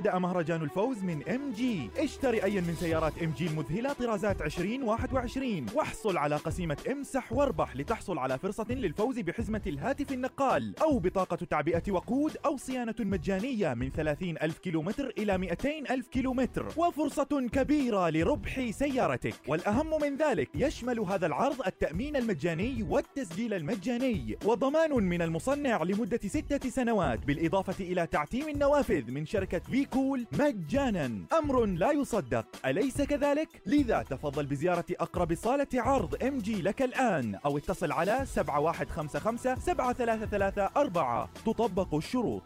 بدأ 0.00 0.18
مهرجان 0.18 0.62
الفوز 0.62 1.04
من 1.04 1.28
MG 1.28 1.90
اشتري 1.98 2.44
أي 2.44 2.60
من 2.60 2.74
سيارات 2.74 3.22
MG 3.22 3.46
المذهلة 3.46 3.92
طرازات 3.92 4.42
2021 4.42 5.66
واحصل 5.74 6.16
على 6.16 6.36
قسيمة 6.36 6.76
امسح 6.90 7.32
واربح 7.32 7.76
لتحصل 7.76 8.18
على 8.18 8.38
فرصة 8.38 8.66
للفوز 8.70 9.18
بحزمة 9.18 9.60
الهاتف 9.66 10.12
النقال 10.12 10.78
أو 10.78 10.98
بطاقة 10.98 11.36
تعبئة 11.36 11.82
وقود 11.88 12.36
أو 12.44 12.56
صيانة 12.56 12.94
مجانية 13.00 13.74
من 13.74 13.90
30 13.90 14.30
ألف 14.42 14.58
كيلومتر 14.58 15.12
إلى 15.18 15.38
200 15.38 15.68
ألف 15.90 16.08
كيلومتر. 16.08 16.66
وفرصة 16.76 17.48
كبيرة 17.52 18.10
لربح 18.10 18.70
سيارتك. 18.70 19.34
والأهم 19.48 20.02
من 20.02 20.16
ذلك 20.16 20.48
يشمل 20.54 21.00
هذا 21.00 21.26
العرض 21.26 21.66
التأمين 21.66 22.16
المجاني 22.16 22.86
والتسجيل 22.88 23.54
المجاني. 23.54 24.38
وضمان 24.44 24.92
من 24.92 25.22
المصنع 25.22 25.82
لمدة 25.82 26.20
ستة 26.26 26.70
سنوات 26.70 27.26
بالإضافة 27.26 27.84
إلى 27.84 28.06
تعتيم 28.06 28.48
النوافذ 28.48 29.10
من 29.10 29.26
شركة 29.26 29.58
V-Kool 29.58 30.26
مجانا. 30.32 31.10
أمر 31.38 31.66
لا 31.66 31.92
يصدق. 31.92 32.46
أليس 32.66 33.02
كذلك؟ 33.02 33.48
لذا 33.66 34.02
تفضل 34.02 34.46
بزيارة 34.46 34.84
أقرب 34.90 35.34
صالة 35.34 35.66
عرض 35.74 36.22
ام 36.22 36.38
جي 36.38 36.62
لك 36.62 36.82
الآن 36.82 37.34
أو 37.34 37.58
اتصل 37.58 37.92
على 37.92 38.26
7155 38.26 39.56
7334 39.56 41.28
تطبق 41.46 41.94
الشروط. 41.94 42.42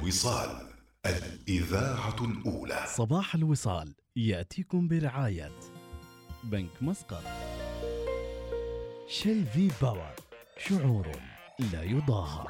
الوصال 0.02 0.68
الإذاعة 1.06 2.16
الأولى. 2.24 2.84
صباح 2.86 3.34
الوصال 3.34 3.94
يأتيكم 4.16 4.88
برعاية 4.88 5.52
بنك 6.44 6.82
مسقط. 6.82 7.22
Shell 9.08 9.46
V-Power 9.46 10.14
شعور 10.58 11.06
لا 11.72 11.82
يضاهى. 11.82 12.46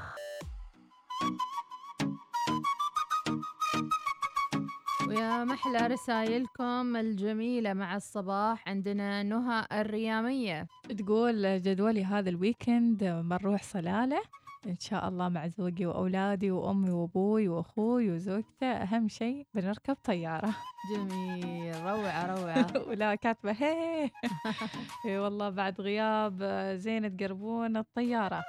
ويا 5.09 5.45
محلى 5.45 5.87
رسائلكم 5.87 6.97
الجميلة 6.97 7.73
مع 7.73 7.97
الصباح 7.97 8.69
عندنا 8.69 9.23
نهى 9.23 9.67
الريامية. 9.73 10.67
تقول 10.99 11.63
جدولي 11.63 12.05
هذا 12.05 12.31
ال 12.31 12.40
weekend 12.40 13.05
بنروح 13.05 13.63
صلالة؟ 13.63 14.23
إن 14.67 14.77
شاء 14.79 15.09
الله 15.09 15.29
مع 15.29 15.47
زوجي 15.47 15.87
وأولادي 15.87 16.51
وأمي 16.51 16.91
وأبوي 16.91 17.49
وأخوي 17.49 18.11
وزوجته. 18.11 18.67
أهم 18.67 19.09
شيء 19.09 19.47
بنركب 19.55 19.97
طيارة. 20.05 20.55
جميل. 20.95 21.83
روعة 21.85 22.27
روعة. 22.27 22.67
ولا 22.89 23.15
كاتبة. 23.15 23.53
هي 23.53 24.11
إي 25.07 25.19
والله 25.19 25.49
بعد 25.49 25.81
غياب 25.81 26.43
زينة 26.75 27.13
قربون 27.21 27.77
الطيارة. 27.77 28.45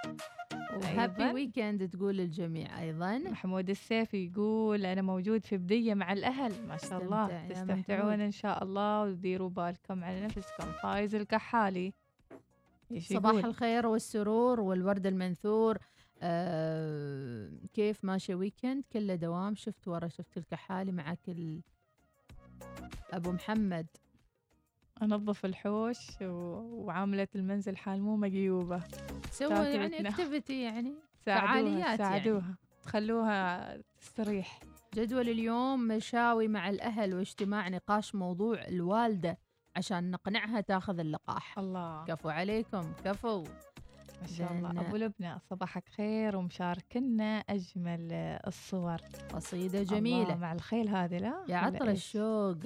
happy 0.84 1.32
weekend 1.34 1.90
تقول 1.90 2.18
للجميع 2.18 2.82
أيضا. 2.82 3.18
محمود 3.18 3.70
السيفي 3.70 4.26
يقول 4.26 4.86
أنا 4.86 5.02
موجود 5.02 5.46
في 5.46 5.58
بدية 5.58 5.94
مع 5.94 6.14
الأهل. 6.14 6.68
ما 6.68 6.78
شاء 6.78 7.04
الله. 7.04 7.48
تستمتعون. 7.50 8.22
إن 8.22 8.32
شاء 8.32 8.64
الله 8.64 9.04
وديروا 9.04 9.50
بالكم 9.50 10.04
على 10.04 10.26
نفسكم. 10.26 10.72
فايز 10.84 11.16
الكحالي. 11.16 11.94
صباح؟ 13.00 13.46
الخير 13.46 13.88
والسرور 13.88 14.60
والورد 14.60 15.08
المنثور. 15.08 15.78
آه 16.26 17.50
كيف 17.74 18.06
ماشي 18.06 18.36
ويكند 18.36 18.84
كله 18.94 19.16
دوام 19.16 19.56
شفت 19.56 19.88
ورا 19.88 20.08
شفت 20.08 20.38
الكحالي 20.38 20.92
معك 20.92 21.20
ال... 21.28 21.62
أبو 23.14 23.32
محمد. 23.32 23.88
أنظف 25.02 25.46
الحوش 25.46 26.22
و... 26.22 26.26
وعاملة 26.86 27.28
المنزل 27.36 27.78
حال 27.78 28.02
مو 28.02 28.16
مقيوبة 28.16 28.84
سوى 29.32 29.50
تاكل 29.50 29.94
يعني. 29.94 30.10
اكتيفيتي 30.10 30.62
يعني 30.62 30.94
فعاليات 31.26 31.98
ساعدوها. 31.98 32.42
يعني. 32.42 32.56
تخلوها 32.84 33.78
تستريح. 34.02 34.60
جدول 34.96 35.30
اليوم 35.30 35.88
مشاوي 35.88 36.48
مع 36.48 36.70
الأهل 36.70 37.14
واجتماع 37.14 37.70
نقاش 37.70 38.16
موضوع 38.16 38.66
الوالدة 38.68 39.38
عشان 39.76 40.12
نقنعها 40.12 40.62
تاخذ 40.62 41.00
اللقاح. 41.00 41.60
الله. 41.60 42.06
كفو 42.06 42.30
عليكم 42.30 42.94
كفو. 43.06 43.44
ما 44.24 44.30
شاء 44.38 44.52
الله. 44.52 44.72
أبو 44.82 44.96
لبنى 44.96 45.40
صباحك 45.50 45.90
خير 45.90 46.36
ومشاركنا 46.36 47.40
أجمل 47.40 48.14
الصور. 48.48 48.98
قصيدة 49.34 49.84
جميلة. 49.84 50.24
الله 50.24 50.36
مع 50.36 50.54
الخيل 50.54 50.90
هذه 50.90 51.18
لا؟ 51.18 51.46
يا 51.50 51.58
عطر 51.58 51.88
إيش؟ 51.88 51.98
الشوق 51.98 52.58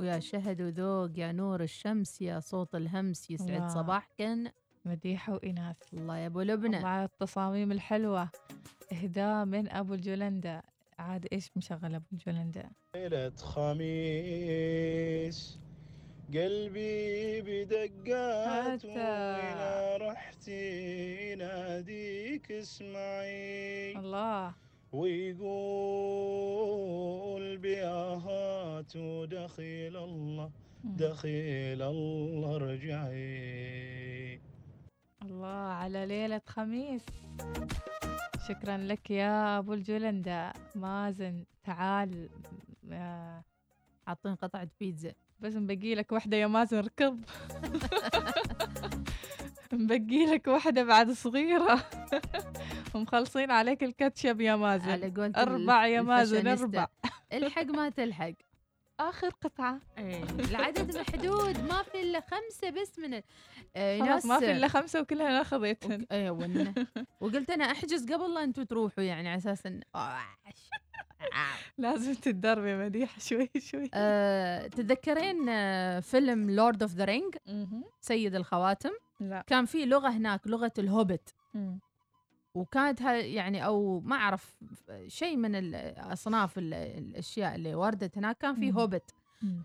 ويا 0.00 0.18
شهد 0.18 0.62
وذوق 0.62 1.18
يا 1.18 1.32
نور 1.32 1.62
الشمس 1.62 2.22
يا 2.22 2.40
صوت 2.40 2.74
الهمس 2.74 3.30
يسعد 3.30 3.50
الله. 3.50 3.68
صباحكن. 3.68 4.50
مديحة 4.84 5.34
وإناث. 5.34 5.76
الله 5.92 6.16
يا 6.16 6.26
أبو 6.26 6.40
لبنى. 6.40 6.76
على 6.76 7.04
التصاميم 7.04 7.72
الحلوة. 7.72 8.28
إهداء 8.92 9.44
من 9.44 9.68
أبو 9.68 9.94
الجولندا. 9.94 10.62
عاد 10.98 11.26
إيش 11.32 11.50
مشغل 11.56 11.94
أبو 11.94 12.06
الجولندا؟ 12.12 12.70
ليلة 12.94 13.30
خميس 13.36 14.00
قلبي 16.34 17.40
بدقات 17.42 18.84
وإلى 18.84 19.79
رحتي 20.20 21.34
ناديك 21.34 22.52
اسمعي. 22.52 23.98
الله. 23.98 24.54
ويقول 24.92 25.46
بياهات 27.56 28.96
ودخيل 28.96 29.96
الله 29.96 30.50
دخيل 30.84 31.82
الله 31.82 32.56
ارجعي. 32.56 34.40
الله 35.22 35.46
على 35.80 36.06
ليلة 36.06 36.42
خميس. 36.46 37.06
شكرا 38.48 38.76
لك 38.76 39.10
يا 39.10 39.58
أبو 39.58 39.72
الجولندا 39.74 40.52
مازن 40.74 41.44
تعال. 41.64 42.28
آه، 42.92 43.44
حاطين 44.06 44.34
قطعة 44.34 44.68
بيتزا. 44.80 45.12
بس 45.40 45.54
مبقي 45.54 45.94
لك 45.94 46.12
واحدة 46.12 46.36
يا 46.36 46.46
مازن 46.46 46.78
ركض. 46.78 47.20
مبقي 49.72 50.26
لك 50.26 50.46
واحدة 50.46 50.82
بعد 50.84 51.10
صغيرة. 51.10 51.84
ومخلصين 52.94 53.50
عليك 53.50 53.82
الكاتشب 53.84 54.40
يا 54.40 54.56
مازن. 54.56 54.90
على 54.90 55.10
قولة 55.16 55.32
أربع 55.36 55.86
يا 55.86 56.02
مازن. 56.02 56.46
أربع. 56.48 56.86
الحق 57.32 57.62
ما 57.66 57.88
تلحق. 57.88 58.32
آخر 59.00 59.28
قطعة. 59.28 59.80
إيه، 59.98 60.22
العدد 60.24 60.96
محدود 60.98 61.60
ما 61.60 61.82
في 61.82 62.02
إلا 62.02 62.20
خمسة 62.20 62.70
بس 62.70 62.98
من 62.98 63.14
ال- 63.14 63.22
آه، 63.76 63.98
ناس 63.98 64.26
ما 64.26 64.38
في 64.38 64.52
إلا 64.52 64.68
خمسة 64.68 65.00
وكلها 65.00 65.28
أنا 65.28 65.42
خذيتهن 65.42 66.06
إيه 66.12 66.30
ون- 66.30 66.74
وقلت 67.20 67.50
أنا 67.50 67.64
أحجز 67.64 68.12
قبل 68.12 68.34
لا 68.34 68.44
أنتم 68.44 68.62
تروحوا 68.62 69.04
يعني 69.04 69.28
على 69.28 69.38
أساس 69.38 69.66
ان 69.66 69.80
لازم 71.78 72.14
تتدربي 72.14 72.76
مديحه 72.76 73.18
شوي 73.20 73.50
شوي. 73.58 73.90
آه، 73.94 74.66
تتذكرين 74.66 75.48
آه، 75.48 76.00
فيلم 76.00 76.50
Lord 76.50 76.82
of 76.82 76.92
the 76.94 77.04
Ring 77.04 77.34
سيد 78.00 78.34
الخواتم. 78.34 78.90
لا 79.20 79.42
كان 79.46 79.64
في 79.64 79.84
لغة 79.86 80.08
هناك 80.08 80.46
لغة 80.46 80.72
الهوبت. 80.78 81.34
وكانت 82.54 83.00
يعني 83.00 83.64
أو 83.66 84.00
ما 84.00 84.16
أعرف 84.16 84.56
شيء 85.06 85.36
من 85.36 85.54
ال- 85.54 85.74
أصناف 86.12 86.58
ال- 86.58 86.74
الأشياء 86.74 87.54
اللي 87.54 87.74
وردت 87.74 88.18
هناك 88.18 88.38
كان 88.38 88.54
في. 88.54 88.72
هوبت. 88.72 89.14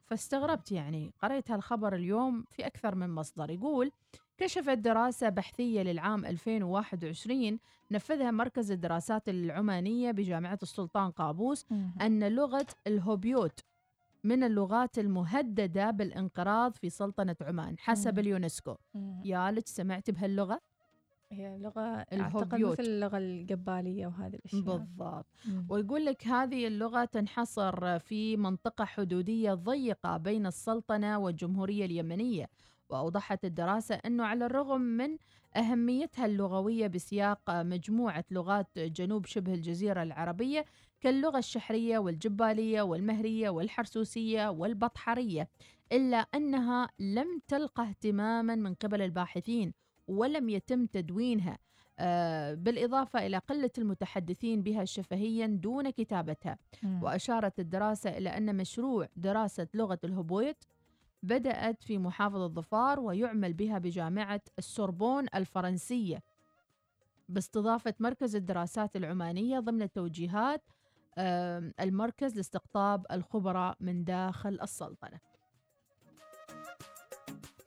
فاستغربت 0.06 0.72
يعني 0.72 1.12
قريت 1.22 1.52
هالخبر 1.52 1.96
اليوم 1.96 2.46
في 2.52 2.66
أكثر 2.68 2.96
من 2.96 3.10
مصدر 3.10 3.50
يقول 3.50 3.92
كشفت 4.38 4.78
دراسة 4.78 5.30
بحثية 5.30 5.82
للعام 5.82 6.26
2021 6.26 7.60
نفذها 7.92 8.32
مركز 8.32 8.72
الدراسات 8.72 9.30
العمانية 9.30 10.12
بجامعة 10.12 10.60
السلطان 10.64 11.12
قابوس 11.12 11.66
أن 12.02 12.28
لغة 12.36 12.68
الهوبيوت 12.88 13.60
من 14.26 14.44
اللغات 14.44 15.00
المهددة 15.00 15.92
بالانقراض 15.92 16.74
في 16.76 16.90
سلطنة 16.90 17.36
عمان 17.42 17.76
حسب 17.80 18.14
مم. 18.14 18.20
اليونسكو 18.20 18.76
مم. 18.94 19.22
يا 19.26 19.52
لك 19.52 19.68
سمعت 19.68 20.10
بهاللغة؟ 20.12 20.62
هي 21.32 21.48
أعتقد 21.66 22.14
الهوبيوت. 22.14 22.80
مثل 22.80 22.90
اللغة 22.90 23.18
القباليه 23.18 24.08
وهذه 24.08 24.36
الأشياء 24.36 24.62
بالضبط 24.62 25.26
مم. 25.46 25.66
ويقول 25.70 26.06
لك 26.06 26.28
هذه 26.28 26.68
اللغة 26.68 27.06
تنحصر 27.06 28.00
في 28.00 28.38
منطقة 28.38 28.86
حدودية 28.86 29.54
ضيقة 29.54 30.18
بين 30.18 30.46
السلطنة 30.46 31.18
والجمهورية 31.20 31.86
اليمنية 31.86 32.50
وأوضحت 32.90 33.46
الدراسة 33.46 33.96
أنه 33.96 34.24
على 34.24 34.46
الرغم 34.46 34.82
من 34.82 35.18
أهميتها 35.56 36.26
اللغوية 36.26 36.88
بسياق 36.88 37.42
مجموعة 37.50 38.26
لغات 38.32 38.80
جنوب 38.80 39.26
شبه 39.26 39.54
الجزيرة 39.54 40.04
العربية 40.04 40.66
كاللغة 41.06 41.38
الشحرية 41.38 41.98
والجبالية 42.00 42.82
والمهرية 42.82 43.50
والحرسوسية 43.50 44.50
والبطحرية 44.50 45.50
إلا 45.92 46.18
أنها 46.18 46.90
لم 47.00 47.42
تلقى 47.48 47.84
اهتماما 47.84 48.56
من 48.56 48.74
قبل 48.74 49.02
الباحثين 49.02 49.74
ولم 50.08 50.50
يتم 50.50 50.86
تدوينها 50.86 51.58
آه، 52.00 52.54
بالإضافة 52.54 53.26
إلى 53.26 53.38
قلة 53.38 53.70
المتحدثين 53.78 54.64
بها 54.64 54.86
شفهيا 54.86 55.48
دون 55.48 55.90
كتابتها. 55.90 56.58
وأشارت 57.04 57.60
الدراسة 57.60 58.10
إلى 58.18 58.30
أن 58.30 58.56
مشروع 58.58 59.08
دراسة 59.16 59.68
لغة 59.74 60.00
الهبويت 60.04 60.64
بدأت 61.24 61.84
في 61.84 61.98
محافظة 61.98 62.48
ظفار 62.48 63.00
ويعمل 63.00 63.54
بها 63.54 63.78
بجامعة 63.78 64.42
السوربون 64.60 65.26
الفرنسية 65.36 66.24
باستضافة 67.30 67.94
مركز 68.00 68.36
الدراسات 68.36 68.96
العمانية 68.96 69.60
ضمن 69.60 69.92
توجيهات 69.92 70.62
آم، 70.62 70.75
المركز 71.80 72.36
لاستقطاب 72.36 73.06
الخبراء 73.12 73.78
من 73.80 74.04
داخل 74.04 74.60
السلطنة. 74.62 75.20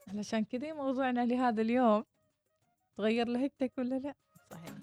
علشان 0.07 0.45
كذا 0.45 0.73
موضوعنا 0.73 1.25
لهذا 1.25 1.61
اليوم 1.61 2.03
تغير 2.97 3.27
لهجتك 3.27 3.73
ولا 3.77 3.95
لا؟ 3.95 4.13
صحيح. 4.51 4.73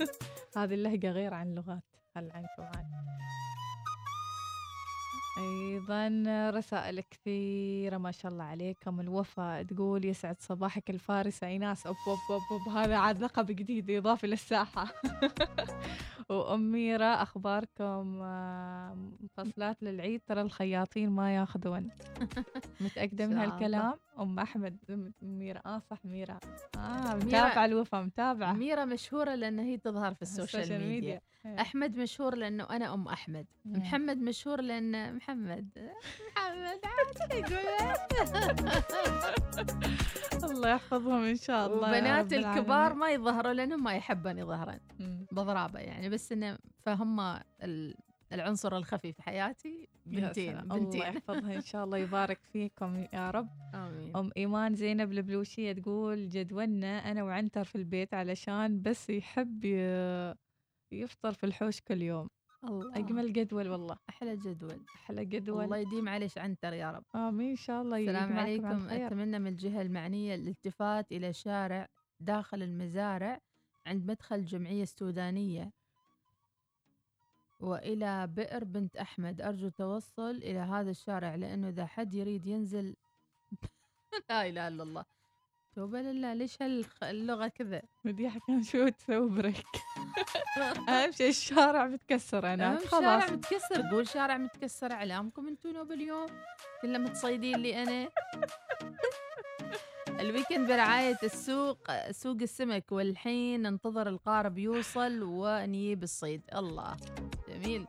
هذه 0.56 0.74
اللهجة 0.74 1.10
غير 1.10 1.34
عن 1.34 1.54
لغات 1.54 1.84
هل 2.16 2.30
عنكم 2.30 2.62
عن؟ 2.62 2.84
أيضا 5.38 6.22
رسائل 6.50 7.00
كثيرة 7.00 7.96
ما 7.98 8.10
شاء 8.10 8.32
الله 8.32 8.44
عليكم. 8.44 9.00
الوفاء 9.00 9.62
تقول 9.62 10.04
يسعد 10.04 10.36
صباحك 10.40 10.90
الفارسة 10.90 11.46
إيناس. 11.46 11.86
أوب 11.86 11.96
أوب 12.08 12.18
أوب, 12.30 12.42
أوب. 12.52 12.76
هذا 12.76 12.96
عاد 12.96 13.22
لقب 13.22 13.46
جديد 13.46 13.90
إضافي 13.90 14.26
للساحة. 14.26 14.86
وأميرة 16.30 17.04
أخباركم 17.04 18.18
آه، 18.22 18.96
مفصلات 19.20 19.82
للعيد. 19.82 20.20
ترى 20.26 20.40
الخياطين 20.40 21.10
ما 21.10 21.34
ياخذون. 21.36 21.88
متأكدة 22.80 23.26
من. 23.26 23.36
هالكلام؟ 23.36 23.94
أم 24.18 24.38
أحمد 24.38 24.76
أميرة 25.22 25.62
آه 25.66 25.78
صح 25.90 25.98
ميرة 26.04 26.40
آه 26.76 27.14
متابعة 27.14 27.64
الوفاء 27.64 28.02
متابعة. 28.02 28.52
ميرا 28.52 28.84
مشهورة 28.84 29.34
لأن 29.34 29.58
هي 29.58 29.78
تظهر 29.78 30.14
في 30.14 30.22
ال 30.22 30.31
social 30.31 30.88
media. 30.88 31.20
إيه. 31.46 31.60
أحمد 31.60 31.96
مشهور 31.96 32.34
لأنه 32.34 32.64
أنا 32.64 32.94
أم 32.94 33.08
أحمد. 33.08 33.46
مم. 33.64 33.78
محمد 33.78 34.18
مشهور 34.18 34.60
لأن 34.60 35.14
محمد. 35.28 35.68
محمد 36.36 36.80
عادي 36.84 37.54
يقول؟ 37.54 37.64
الله 40.50 40.68
يحفظهم 40.68 41.22
إن 41.24 41.36
شاء 41.36 41.66
الله 41.66 42.18
رب 42.20 42.32
الكبار. 42.32 42.94
ما 42.94 43.10
يظهروا 43.10 43.52
لأنهم 43.52 43.84
ما 43.84 43.94
يحبون 43.96 44.38
يظهرون. 44.38 44.78
مم. 45.00 45.26
بضرابة 45.32 45.78
يعني. 45.80 46.08
بس 46.08 46.32
إنه 46.32 46.58
فهم 46.82 47.20
ال- 47.62 47.94
العنصر 48.32 48.76
الخفي 48.76 49.12
في 49.12 49.22
حياتي 49.22 49.88
يا 50.06 50.20
بنتين 50.20 50.52
سلام. 50.52 50.72
الله 50.72 50.78
بنتين 50.84 51.00
يحفظها 51.00 51.54
إن 51.56 51.60
شاء 51.62 51.84
الله 51.84 51.98
يبارك 51.98 52.40
فيكم 52.52 53.06
يا 53.12 53.30
رب. 53.30 53.48
آمين. 53.74 54.16
أم 54.16 54.30
إيمان 54.36 54.74
زينب 54.74 55.12
البلوشية 55.12 55.72
تقول 55.72 56.28
جدولنا 56.28 57.10
أنا 57.10 57.22
وعنتر 57.22 57.64
في 57.64 57.74
البيت 57.74 58.14
علشان 58.14 58.82
بس 58.82 59.10
يحب 59.10 59.64
يفطر 60.92 61.32
في 61.32 61.44
الحوش 61.46 61.80
كل 61.80 62.02
يوم. 62.02 62.28
الله. 62.68 62.98
أجمل 62.98 63.32
جدول 63.32 63.68
والله. 63.68 63.96
أحلى 64.08 64.36
جدول. 64.36 64.80
أحلى 64.94 65.24
جدول. 65.24 65.64
الله 65.64 65.76
يديم 65.76 66.08
عليش 66.08 66.38
عنتر 66.38 66.72
يا 66.72 66.90
رب. 66.90 67.04
آمين 67.14 67.50
إن 67.50 67.56
شاء 67.56 67.82
الله 67.82 67.96
السلام 67.98 68.38
عليكم. 68.38 68.88
أتمنى 68.88 69.38
من 69.38 69.46
الجهة 69.46 69.82
المعنية 69.82 70.34
الالتفات 70.34 71.12
إلى 71.12 71.32
شارع 71.32 71.88
داخل 72.20 72.62
المزارع 72.62 73.40
عند 73.86 74.10
مدخل 74.10 74.36
الجمعية 74.36 74.82
السودانية 74.82 75.72
وإلى 77.60 78.26
بئر 78.26 78.64
بنت 78.64 78.96
أحمد. 78.96 79.40
أرجو 79.40 79.66
التوصل 79.66 80.36
إلى 80.36 80.58
هذا 80.58 80.90
الشارع 80.90 81.34
لأنه 81.34 81.68
إذا 81.68 81.86
حد 81.86 82.14
يريد 82.14 82.46
ينزل 82.46 82.96
لا 84.30 84.48
إله 84.48 84.68
إلا 84.68 84.82
الله. 84.82 85.04
توبة 85.76 86.00
لله 86.00 86.34
ليش 86.34 86.56
هاللغة 87.02 87.48
كذا؟ 87.48 87.82
مديحه 88.04 88.40
كان 88.46 88.62
شو 88.62 88.88
تسوي 88.88 89.28
بريك 89.30 89.66
أهم 90.88 91.12
شيء 91.12 91.28
الشارع 91.28 91.86
متكسر 91.86 92.52
أهم 92.52 92.78
خلاص. 92.78 92.90
شارع 93.02 93.30
متكسر 93.30 93.82
قول 93.90 94.08
شارع 94.08 94.36
متكسر 94.38 94.92
اعلامكم 94.92 95.48
انتو 95.48 95.70
نوب 95.70 95.92
اليوم. 95.92 96.26
كله 96.82 96.98
متصيدين 96.98 97.56
لي 97.56 97.82
أنا. 97.82 98.08
الويكند 100.20 100.68
برعاية 100.68 101.18
السوق 101.22 102.10
سوق 102.10 102.36
السمك 102.42 102.92
والحين 102.92 103.62
ننتظر 103.62 104.08
القارب 104.08 104.58
يوصل 104.58 105.22
ونجيب 105.22 106.02
الصيد. 106.02 106.42
الله 106.54 106.96
جميل. 107.48 107.86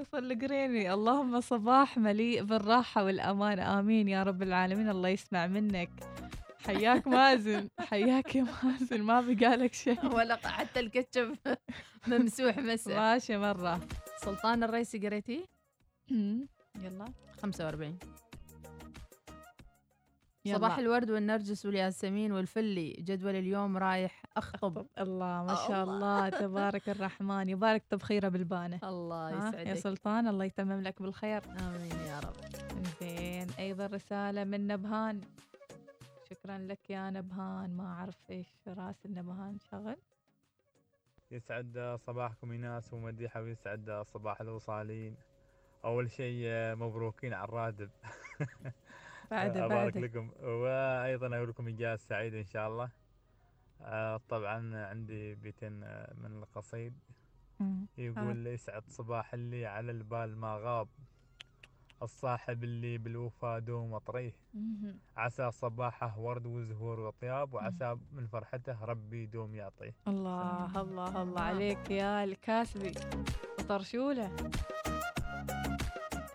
يوصل 0.00 0.32
القريني 0.32 0.92
اللهم 0.92 1.40
صباح 1.40 1.98
مليء 1.98 2.42
بالراحة 2.44 3.04
والأمان. 3.04 3.58
آمين 3.58 4.08
يا 4.08 4.22
رب 4.22 4.42
العالمين. 4.42 4.88
الله 4.90 5.08
يسمع 5.08 5.46
منك. 5.46 5.90
حياك 6.66 7.08
مازن. 7.08 7.68
حياك 7.80 8.36
يا 8.36 8.46
مازن. 8.62 9.02
ما 9.02 9.20
بقالك 9.20 9.74
شيء. 9.74 10.06
ولا 10.16 10.36
حتى 10.44 10.80
الكاتشب 10.80 11.36
ممسوح 12.06 12.58
مسح 12.58 12.96
ماشي 12.96 13.36
مرة. 13.36 13.80
سلطان 14.24 14.62
الرئيسي 14.62 14.98
قريتيه؟ 14.98 15.44
يلا. 16.10 17.04
45 17.42 17.98
يلا. 20.44 20.56
صباح 20.58 20.78
الورد 20.78 21.10
والنرجس 21.10 21.66
والياسمين 21.66 22.32
والفلي 22.32 22.92
جدول 22.92 23.34
اليوم 23.36 23.76
رايح 23.76 24.22
أخطب. 24.36 24.86
الله 24.98 25.44
ما 25.44 25.54
شاء 25.54 25.84
الله. 25.84 26.28
تبارك 26.28 26.88
الرحمن 26.88 27.48
يبارك 27.48 27.82
تبخيره 27.90 28.28
بالبانة. 28.28 28.80
الله 28.82 29.30
يسعدك 29.30 29.66
يا 29.66 29.74
سلطان 29.74 30.26
الله 30.28 30.44
يتمم 30.44 30.80
لك 30.80 31.02
بالخير. 31.02 31.42
آمين 31.44 31.96
يا 32.06 32.20
رب. 32.20 32.34
زين 33.00 33.50
أيضا 33.58 33.86
رسالة 33.86 34.44
من 34.44 34.66
نبهان. 34.66 35.20
شكرا 36.30 36.58
لك 36.58 36.90
يا 36.90 37.10
نبهان 37.10 37.76
ما 37.76 37.84
أعرف 37.84 38.16
إيش 38.30 38.48
راسل 38.68 39.14
نبهان 39.14 39.58
شغل. 39.58 39.96
يسعد 41.30 41.98
صباحكم 42.06 42.52
ايناس 42.52 42.92
ومديحة 42.92 43.42
ويسعد 43.42 44.04
صباح 44.14 44.40
الوصالين 44.40 45.16
أول 45.84 46.10
شيء 46.10 46.46
مبروكين 46.74 47.34
على 47.34 47.44
الراتب. 47.44 47.90
بعده 49.30 49.64
أبارك 49.64 49.94
بعده. 49.94 50.00
لكم. 50.06 50.30
وأيضا 50.42 51.36
أقول 51.36 51.48
لكم 51.48 51.68
اجازة 51.68 52.02
سعيدة 52.02 52.38
إن 52.38 52.44
شاء 52.46 52.68
الله. 52.68 52.88
آه، 53.82 54.20
طبعا 54.28 54.86
عندي 54.86 55.34
بيتين 55.34 55.82
آه، 55.84 56.14
من 56.14 56.32
القصيد. 56.42 56.94
مم. 57.60 57.86
يقول 57.98 58.46
يسعد 58.46 58.82
صباح 58.88 59.34
اللي 59.34 59.66
على 59.66 59.90
البال 59.92 60.36
ما 60.36 60.56
غاب. 60.62 60.88
الصاحب 62.02 62.64
اللي 62.64 62.98
بالوفا 62.98 63.58
دوم 63.58 63.94
اطريه 63.94 64.32
مهم. 64.54 64.98
عسى 65.16 65.50
صباحه 65.50 66.18
ورد 66.18 66.46
وزهور 66.46 67.00
وطياب 67.00 67.54
وعسى 67.54 67.96
من 68.12 68.26
فرحته 68.26 68.84
ربي 68.84 69.26
دوم 69.26 69.54
يعطيه. 69.54 69.94
الله 70.08 70.80
الله 70.80 71.22
الله. 71.22 71.40
عليك 71.40 71.90
يا 71.90 72.24
الكاسبي. 72.24 72.92
وطرشولة 73.58 74.36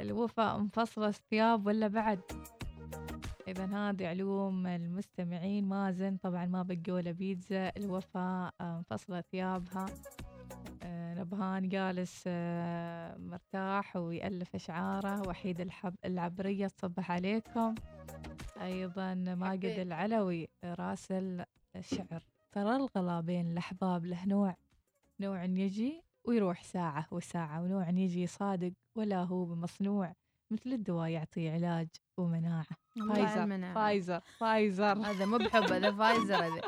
الوفاء 0.02 0.60
مفصلة 0.60 1.08
الثياب 1.08 1.66
ولا 1.66 1.88
بعد؟ 1.88 2.20
إذا 3.48 3.66
هذه 3.66 4.08
علوم 4.08 4.68
المستمعين 4.68 5.66
مازن 5.66 6.18
طبعا 6.18 6.46
ما 6.46 6.64
بقوا 6.64 7.02
له 7.02 7.12
بيتزا 7.12 7.72
الوفاء 7.78 8.54
آه، 8.62 8.80
مفصلة 8.80 9.22
ثيابها. 9.22 9.86
آه، 10.84 11.14
نبهان 11.14 11.70
جالس 11.70 12.24
آه، 12.28 13.18
مرتاح 13.18 13.96
ويألف 13.96 14.56
أشعاره. 14.56 15.28
وحيد 15.28 15.62
الحب 15.62 15.96
العبرية 16.06 16.68
تصبح 16.68 17.12
عليكم. 17.12 17.76
أيضا 18.62 19.14
ماجد 19.14 19.80
العلوي 19.80 20.48
راسل 20.64 21.44
شعر 21.80 22.24
ترى 22.52 22.76
الغلا 22.76 23.22
بين 23.22 23.52
الأحباب 23.52 24.06
له 24.06 24.26
نوع 24.26 24.56
نوع 25.20 25.44
يجي 25.44 26.04
ويروح 26.24 26.64
ساعة 26.64 27.08
وساعة 27.12 27.62
ونوع 27.62 27.90
يجي 27.90 28.28
صادق 28.28 28.74
ولا 28.96 29.24
هو 29.24 29.46
بمصنوع 29.46 30.14
مثل 30.52 30.74
الدواء 30.74 31.10
يعطي 31.10 31.50
علاج. 31.50 31.88
ومناعة. 32.18 32.66
فايزر. 33.10 33.74
فايزر 33.74 34.20
فايزر. 34.40 34.94
هذا 34.94 35.26
مو 35.26 35.38
بحب 35.38 35.64
هذا 35.64 35.92
فايزر 35.92 36.36
هذا. 36.36 36.62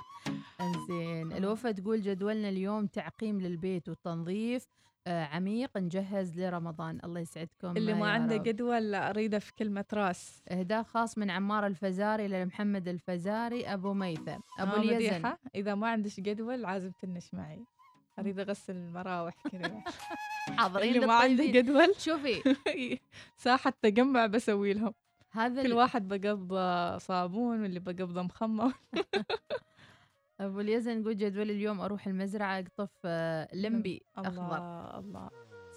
إنزين 0.61 1.33
الوفا 1.33 1.71
تقول 1.71 2.01
جدولنا 2.01 2.49
اليوم 2.49 2.87
تعقيم 2.87 3.41
للبيت 3.41 3.89
والتنظيف. 3.89 4.67
آه 5.07 5.25
عميق 5.25 5.77
نجهز 5.77 6.39
لرمضان. 6.39 6.99
الله 7.03 7.19
يسعدكم. 7.19 7.77
اللي 7.77 7.93
ما 7.93 8.07
يا 8.07 8.11
عنده. 8.11 8.37
جدول 8.37 8.95
أريده 8.95 9.39
في 9.39 9.53
كلمة 9.53 9.85
راس. 9.93 10.43
إهداء 10.51 10.83
خاص 10.83 11.17
من 11.17 11.29
عمار 11.29 11.67
الفزاري 11.67 12.27
لمحمد 12.27 12.87
الفزاري 12.87 13.65
أبو 13.73 13.93
ميثم. 13.93 14.39
أبو 14.59 14.75
آه، 14.75 14.79
اليزن. 14.79 15.33
إذا 15.55 15.75
ما 15.75 15.87
عندش 15.89 16.19
جدول 16.19 16.65
عازم 16.65 16.91
تنش 16.91 17.33
معي. 17.33 17.65
أريد 18.19 18.39
أغسل 18.39 18.75
المراوح 18.75 19.33
كذا. 19.51 19.83
حاضرين 20.57 20.95
اللي 20.95 21.07
ما 21.07 21.13
عنده. 21.13 21.45
جدول. 21.45 21.95
شوفي. 21.97 22.57
ساحة 23.37 23.73
تجمع 23.81 24.25
بسوي 24.25 24.73
لهم. 24.73 24.93
هذا 25.31 25.63
كل 25.63 25.73
واحد 25.73 26.07
بقبضه 26.07 26.97
صابون 26.97 27.61
واللي 27.61 27.79
بقبضه 27.79 28.21
مخمم 28.21 28.73
أبو 30.39 30.59
اليزن 30.59 31.01
يقول 31.01 31.17
جدول 31.17 31.51
اليوم 31.51 31.81
أروح 31.81 32.07
المزرعة 32.07 32.59
أقطف 32.59 32.91
آه، 33.05 33.55
لمبي 33.55 34.01
الله 34.17 34.27
أخضر. 34.57 34.99
الله 34.99 35.29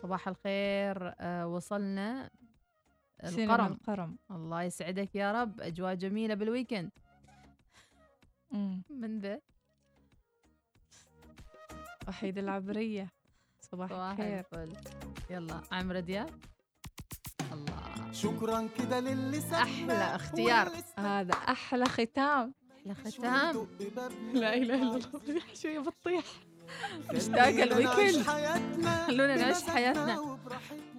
صباح 0.02 0.28
الخير 0.28 1.14
آه، 1.20 1.46
وصلنا. 1.48 2.30
القرم. 3.24 3.66
القرم. 3.72 4.18
الله 4.30 4.62
يسعدك 4.62 5.14
يا 5.14 5.42
رب. 5.42 5.60
أجواء 5.60 5.94
جميلة 5.94 6.34
بالويكند. 6.34 6.90
من 8.90 9.18
ذا؟ 9.20 9.40
وحيد 12.08 12.38
العبرية. 12.38 13.12
صباح 13.60 13.92
الخير. 13.92 14.46
يلا 15.30 15.60
عمرو 15.72 16.00
دياب. 16.00 16.28
الله 16.28 16.49
شكرا 18.12 18.68
كده 18.78 19.00
للي 19.00 19.42
أحلى 19.52 19.92
اختيار. 19.92 20.72
هذا 20.98 21.34
أحلى 21.34 21.84
ختام. 21.84 22.54
أحلى 22.80 22.94
ختام. 22.94 23.66
لا 24.32 24.54
إله 24.54 24.74
إلا 24.74 24.96
الله. 24.96 25.42
شوية 25.54 25.78
بتطيح؟ 25.78 26.24
نعيش 27.12 27.62
ال 27.62 27.70
weekend 27.70 28.26
حياتنا. 28.26 29.06
خلونا 29.06 29.36
نعيش 29.36 29.62
حياتنا. 29.62 30.38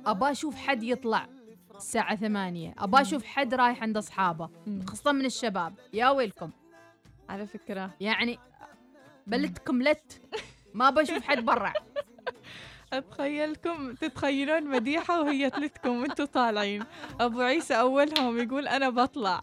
ابى 0.05 0.31
أشوف 0.31 0.55
حد 0.55 0.83
يطلع 0.83 1.27
الساعة 1.75 2.15
ثمانية. 2.15 2.73
أبى 2.77 3.01
أشوف 3.01 3.25
حد 3.25 3.53
رايح 3.53 3.83
عند 3.83 3.97
أصحابه 3.97 4.49
خاصة 4.87 5.11
من 5.11 5.25
الشباب. 5.25 5.73
يا 5.93 6.09
ويلكم. 6.09 6.51
على 7.29 7.47
فكرة. 7.47 7.91
يعني 7.99 8.39
بلتكم 9.27 9.81
لت. 9.81 10.21
ما 10.73 10.89
بشوف 10.89 11.23
حد 11.23 11.45
برا. 11.45 11.73
أتخيلكم 12.93 13.93
تتخيلون 13.95 14.63
مديحة 14.63 15.21
وهي 15.21 15.49
تلتكم 15.49 16.01
وانتوا 16.01 16.25
طالعين. 16.25 16.83
أبو 17.19 17.41
عيسى 17.41 17.73
أولهم 17.73 18.39
يقول 18.39 18.67
أنا 18.67 18.89
بطلع. 18.89 19.41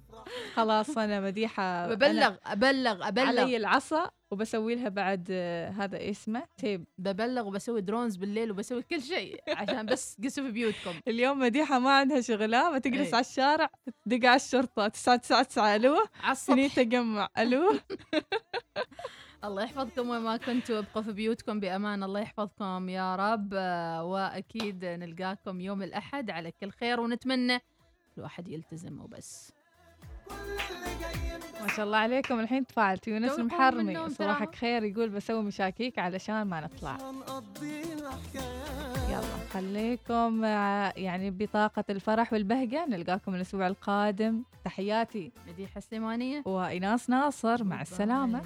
خلاص 0.55 0.99
أنا 0.99 1.20
مديحة 1.20 1.88
ببلغ 1.88 2.26
أنا 2.26 2.38
أبلغ 2.46 3.09
أبلغ. 3.09 3.26
علي 3.26 3.57
العصا 3.57 4.11
وبسوي 4.30 4.74
لها 4.74 4.88
بعد 4.88 5.28
آه، 5.30 5.70
هذا 5.70 6.11
اسمه. 6.11 6.42
تيب 6.57 6.84
ببلغ 6.99 7.46
وبسوي 7.49 7.80
درونز 7.80 8.16
بالليل 8.16 8.51
وبسوي 8.51 8.82
كل 8.82 9.03
شيء 9.03 9.40
عشان 9.49 9.86
بس 9.86 10.16
قسوا 10.24 10.44
في 10.44 10.51
بيوتكم. 10.51 10.92
اليوم 11.09 11.38
مديحة 11.38 11.78
ما 11.78 11.90
عندها 11.99 12.20
شغلة 12.20 12.70
ما 12.70 12.78
تجلس 12.78 13.09
إيه. 13.09 13.14
على 13.14 13.20
الشارع 13.24 13.70
تدق 14.07 14.28
على 14.28 14.38
تسعة 14.90 15.16
تسعة 15.42 15.76
ألو. 15.76 15.96
على 16.22 16.32
السطح. 16.32 16.74
تجمع 16.76 17.28
ألو. 17.38 17.74
الله 19.45 19.62
يحفظكم 19.62 20.09
وين 20.09 20.20
ما 20.20 20.36
كنتوا 20.36 20.78
أبقوا 20.78 21.03
في 21.03 21.12
بيوتكم 21.12 21.61
بأمان. 21.61 22.03
الله 22.03 22.20
يحفظكم 22.20 22.89
يا 22.89 23.16
رب. 23.16 23.51
آه، 23.55 24.05
وأكيد 24.05 24.84
نلقاكم 24.84 25.61
يوم 25.61 25.82
الأحد 25.82 26.30
على 26.30 26.53
كل 26.61 26.70
خير 26.70 27.01
ونتمنى 27.01 27.59
الواحد 28.18 28.49
يلتزم 28.49 29.01
وبس. 29.01 29.53
ما 31.61 31.68
شاء 31.76 31.86
الله 31.86 31.99
عليكم. 31.99 32.41
الحين 32.41 32.66
تفاعلت 32.66 33.09
يونس 33.09 33.39
المحرمي 33.39 34.09
صباحك 34.09 34.55
خير. 34.55 34.84
يقول 34.84 35.09
بسوي 35.09 35.43
مشاكيك 35.43 35.99
علشان 35.99 36.43
ما 36.43 36.61
نطلع. 36.61 36.99
يلا 39.09 39.39
خليكم 39.53 40.45
آه، 40.45 40.93
يعني 40.97 41.30
بطاقة 41.30 41.84
الفرح 41.91 42.32
والبهجة. 42.32 42.86
نلقاكم 42.86 43.34
الأسبوع 43.34 43.66
القادم. 43.66 44.43
تحياتي. 44.64 45.32
مديحة 45.49 45.78
السليمانية 45.78 46.43
وإناس 46.47 47.11
ناصر. 47.11 47.64
مع 47.64 47.82
السلامة. 47.82 48.43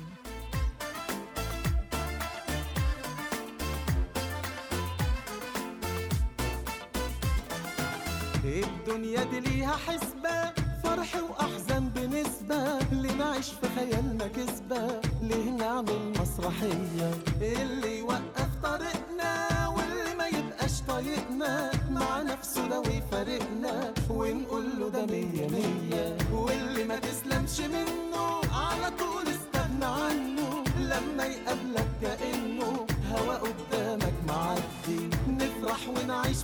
الدنيا 8.44 9.24
دي 9.24 9.40
ليها 9.40 9.76
حسبة 9.76 10.52
فرح 10.82 11.14
وأحزان 11.30 11.88
بنسبة. 11.88 12.78
اللي 12.92 13.12
نعيش 13.14 13.48
في 13.48 13.68
خيالنا 13.76 14.26
كسبة؟ 14.26 15.00
ليه 15.22 15.50
نعمل 15.50 16.12
مسرحية؟ 16.20 17.10
اللي 17.40 17.98
يوقف 17.98 18.48
طريقنا 18.62 19.68
واللي 19.68 20.14
ما 20.18 20.26
يبقاش 20.26 20.80
طايقنا. 20.88 21.70
مع 21.90 22.22
نفسه 22.22 22.68
لو 22.68 22.82
يفارقنا 22.82 23.94
ونقول 24.10 24.80
له 24.80 24.88
ده 24.88 25.06
مية 25.06 25.48
مية. 25.48 26.16
واللي 26.32 26.84
ما 26.84 26.98
تسلمش 26.98 27.60
منه 27.60 28.40
على 28.52 28.90
طول 28.98 29.28
استغنى 29.28 29.84
عنه. 29.84 30.64
لما 30.78 31.24
يقابلك 31.24 31.88
كأنه 32.02 32.86
هوا 33.12 33.34
قدامك 33.34 34.14
معدي. 34.28 35.10
نفرح 35.28 35.88
ونعيش 35.88 36.36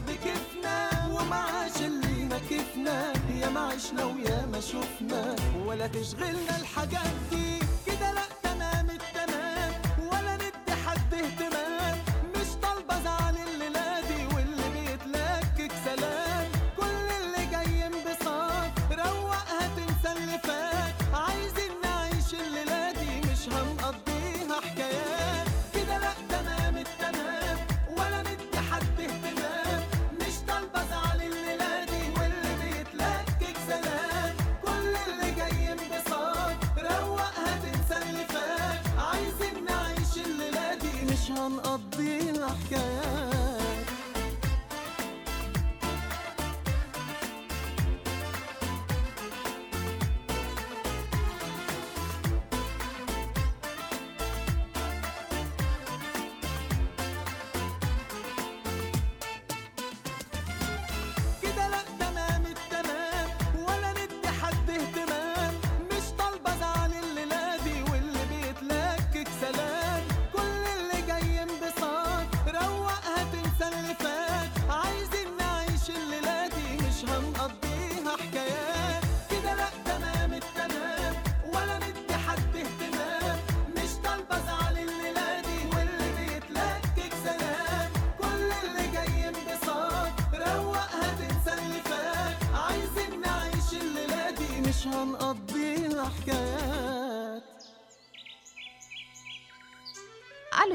بكيفنا 1.29 1.37
ومعاش 1.37 1.77
اللي 1.83 2.25
نكفنا 2.25 3.13
يا 3.41 3.49
ما 3.49 3.61
عشنا 3.61 4.05
ويا 4.05 4.47
ما 4.47 4.61
شفنا 4.61 5.37
ولا 5.67 5.87
تشغلنا 5.87 6.57
الحاجات 6.61 7.15
دي. 7.31 7.58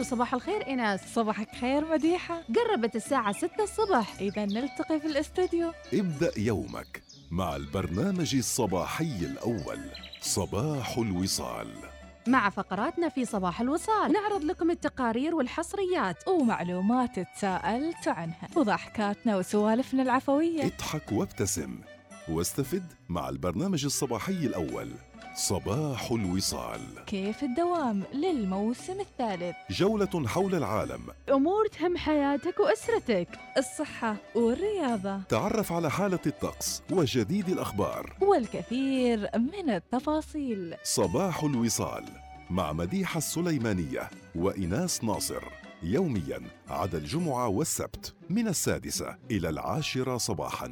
صباح 0.04 0.34
الخير 0.34 0.68
إيناس. 0.68 1.14
صباحك 1.14 1.56
خير 1.62 1.92
مديحة. 1.92 2.42
قربت 2.56 2.96
الساعة 2.96 3.32
6 3.32 3.64
الصبح. 3.64 4.16
إذا 4.22 4.46
نلتقي 4.46 5.00
في 5.00 5.08
الاستوديو. 5.08 5.72
ابدأ 5.94 6.32
يومك 6.38 7.02
مع 7.32 7.56
البرنامج 7.56 8.36
الصباحي 8.36 9.18
الأول 9.22 9.80
صباح 10.22 10.98
الوصال. 10.98 11.68
مع 12.28 12.50
فقراتنا 12.50 13.10
في 13.10 13.26
صباح 13.26 13.62
الوصال. 13.62 14.12
نعرض 14.14 14.44
لكم 14.44 14.72
التقارير 14.72 15.36
والحصريات. 15.36 16.28
ومعلومات 16.28 17.20
تساءلت 17.20 18.08
عنها. 18.08 18.50
وضحكاتنا 18.56 19.38
وسوالفنا 19.38 20.04
العفوية. 20.04 20.66
اضحك 20.66 21.12
وابتسم. 21.12 21.80
واستفد 22.30 22.94
مع 23.10 23.30
البرنامج 23.30 23.86
الصباحي 23.86 24.32
الأول. 24.32 24.92
صباح 25.36 26.12
الوصال. 26.12 26.82
كيف 27.06 27.44
الدوام 27.44 28.04
للموسم 28.14 29.00
الثالث؟ 29.00 29.56
جولة 29.70 30.28
حول 30.28 30.56
العالم. 30.56 31.02
أمور 31.30 31.68
تهم 31.68 31.98
حياتك 31.98 32.60
وأسرتك 32.60 33.28
الصحة 33.58 34.16
والرياضة. 34.36 35.22
تعرف 35.22 35.72
على 35.72 35.92
حالة 35.92 36.20
الطقس 36.26 36.84
وجديد 36.92 37.50
الأخبار. 37.50 38.16
والكثير 38.22 39.30
من 39.36 39.70
التفاصيل. 39.70 40.76
صباح 40.84 41.44
الوصال 41.44 42.06
مع 42.50 42.74
مديحة 42.74 43.18
السليمانية 43.18 44.10
وإناس 44.36 45.04
ناصر. 45.04 45.44
يوميا 45.84 46.42
عدا 46.70 46.98
الجمعة 46.98 47.48
والسبت 47.48 48.16
من 48.30 48.48
السادسة 48.48 49.18
إلى 49.32 49.50
العاشرة 49.50 50.18
صباحا. 50.18 50.72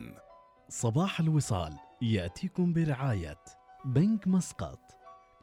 صباح 0.70 1.20
الوصال 1.20 1.74
يأتيكم 2.02 2.74
برعاية 2.74 3.38
بنك 3.86 4.28
مسقط. 4.28 4.80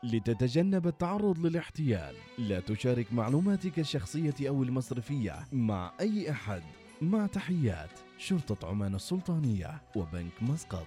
لتتجنب 0.02 0.86
التعرض 0.86 1.38
للاحتيال 1.38 2.14
لا 2.38 2.60
تشارك 2.60 3.12
معلوماتك 3.12 3.78
الشخصية 3.78 4.34
أو 4.48 4.62
المصرفية 4.62 5.46
مع 5.52 5.92
أي 6.00 6.30
أحد. 6.30 6.62
مع 7.02 7.26
تحيات 7.26 7.90
شرطة 8.18 8.68
عمان 8.68 8.94
السلطانية 8.94 9.82
وبنك 9.96 10.42
مسقط. 10.42 10.86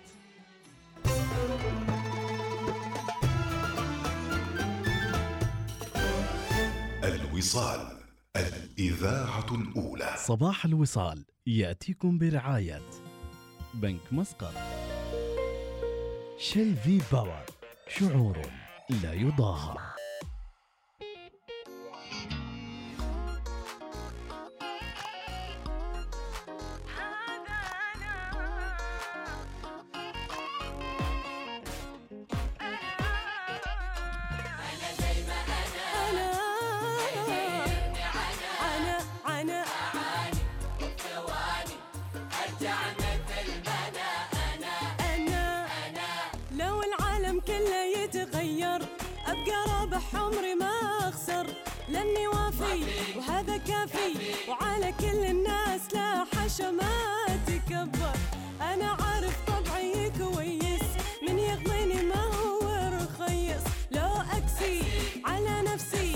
الوصال 7.04 7.98
الإذاعة 8.36 9.56
الأولى. 9.56 10.14
صباح 10.18 10.66
الوصال 10.66 11.26
يأتيكم 11.48 12.18
برعاية 12.18 12.82
بنك 13.74 14.14
مسقط. 14.14 14.54
شيل 16.42 16.76
في 16.76 17.02
باور. 17.12 17.46
شعور 17.88 18.38
لا 19.04 19.14
يضاهى. 19.14 19.91
لأني 51.92 52.28
وافي 52.28 52.84
وهذا 53.18 53.58
كافي 53.58 54.14
وعلى 54.50 54.94
كل 55.00 55.26
الناس 55.26 55.82
لا 55.94 56.26
حشا 56.36 56.72
ما 56.72 57.26
تكبر. 57.48 58.16
أنا 58.62 58.86
عارف 58.86 59.36
طبعي 59.48 60.12
كويس 60.20 60.88
من 61.28 61.40
يغليني 61.40 62.04
ما 62.04 62.24
هو 62.24 62.92
رخيص. 62.94 63.64
لو 63.92 64.12
أكسي 64.38 64.84
على 65.26 65.62
نفسي 65.62 66.16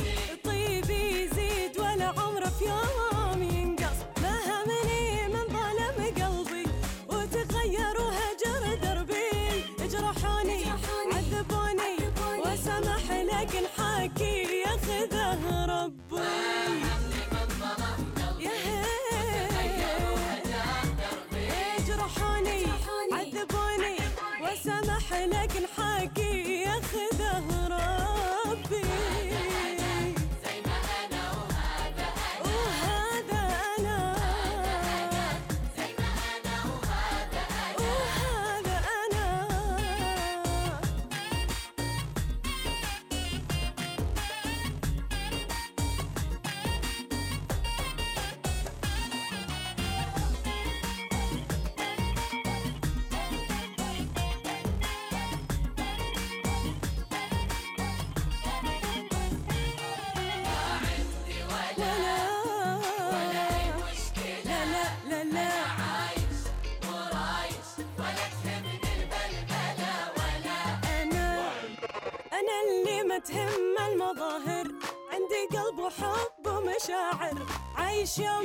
your 78.18 78.45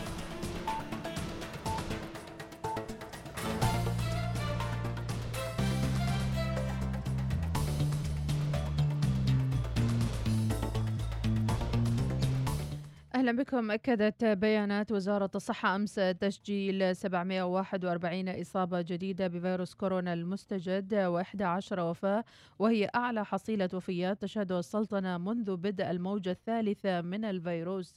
بكم 13.51 13.71
أكدت 13.71 14.25
بيانات 14.25 14.91
وزارة 14.91 15.29
الصحة 15.35 15.75
أمس 15.75 15.95
تسجيل 15.95 16.95
741 16.95 18.29
إصابة 18.29 18.81
جديدة 18.81 19.27
بفيروس 19.27 19.73
كورونا 19.73 20.13
المستجد 20.13 20.93
و11 20.93 21.79
وفاة 21.79 22.23
وهي 22.59 22.89
أعلى 22.95 23.25
حصيلة 23.25 23.69
وفيات 23.73 24.21
تشهدها 24.21 24.59
السلطنة 24.59 25.17
منذ 25.17 25.55
بدء 25.55 25.91
الموجة 25.91 26.31
الثالثة 26.31 27.01
من 27.01 27.25
الفيروس. 27.25 27.95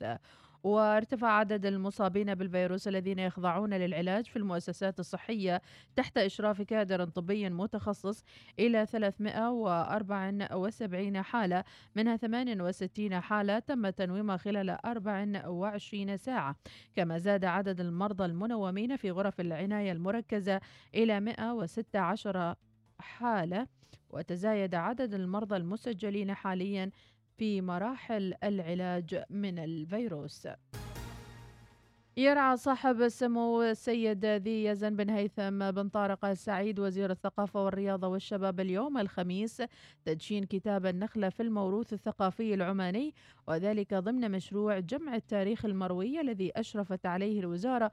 وارتفع 0.65 1.29
عدد 1.29 1.67
المصابين 1.67 2.35
بالفيروس 2.35 2.89
الذين 2.89 3.19
يخضعون 3.19 3.75
للعلاج 3.75 4.27
في 4.27 4.37
المؤسسات 4.37 5.01
الصحية 5.01 5.63
تحت 5.97 6.19
إشراف 6.19 6.63
كادر 6.63 7.05
طبي 7.05 7.51
متخصص 7.51 8.25
إلى 8.59 8.87
374 8.87 11.23
حالة 11.23 11.65
منها 11.97 12.17
68 12.17 13.21
حالة 13.21 13.59
تم 13.59 13.91
تنويمها 13.91 14.37
خلال 14.37 14.71
24 14.71 16.17
ساعة. 16.17 16.57
كما 16.95 17.19
زاد 17.19 17.45
عدد 17.45 17.81
المرضى 17.81 18.25
المنومين 18.25 18.97
في 18.97 19.11
غرف 19.11 19.41
العناية 19.41 19.93
المركزة 19.93 20.61
إلى 20.95 21.21
116 21.21 22.55
حالة 22.99 23.67
وتزايد 24.11 24.75
عدد 24.75 25.15
المرضى 25.15 25.57
المسجلين 25.57 26.35
حاليا 26.35 26.91
في 27.37 27.61
مراحل 27.61 28.35
العلاج 28.45 29.25
من 29.31 29.59
الفيروس. 29.59 30.49
يرعى 32.17 32.57
صاحب 32.57 33.03
السمو 33.03 33.63
السيد 33.63 34.25
ذي 34.25 34.65
يزن 34.65 34.97
بن 34.97 35.11
هيثم 35.11 35.71
بن 35.71 35.89
طارق 35.89 36.25
السعيد 36.25 36.81
وزير 36.81 37.11
الثقافة 37.11 37.65
والرياضة 37.65 38.09
والشباب 38.09 38.61
اليوم 38.61 38.99
الخميس 38.99 39.63
تدشين 40.05 40.45
كتاب 40.45 40.87
النخلة 40.87 41.29
في 41.29 41.43
الموروث 41.43 41.93
الثقافي 41.93 42.55
العماني 42.55 43.15
وذلك 43.49 43.95
ضمن 43.95 44.31
مشروع 44.31 44.79
جمع 44.79 45.15
التاريخ 45.15 45.65
المروي 45.65 46.21
الذي 46.21 46.53
أشرفت 46.57 47.07
عليه 47.07 47.41
الوزارة 47.41 47.91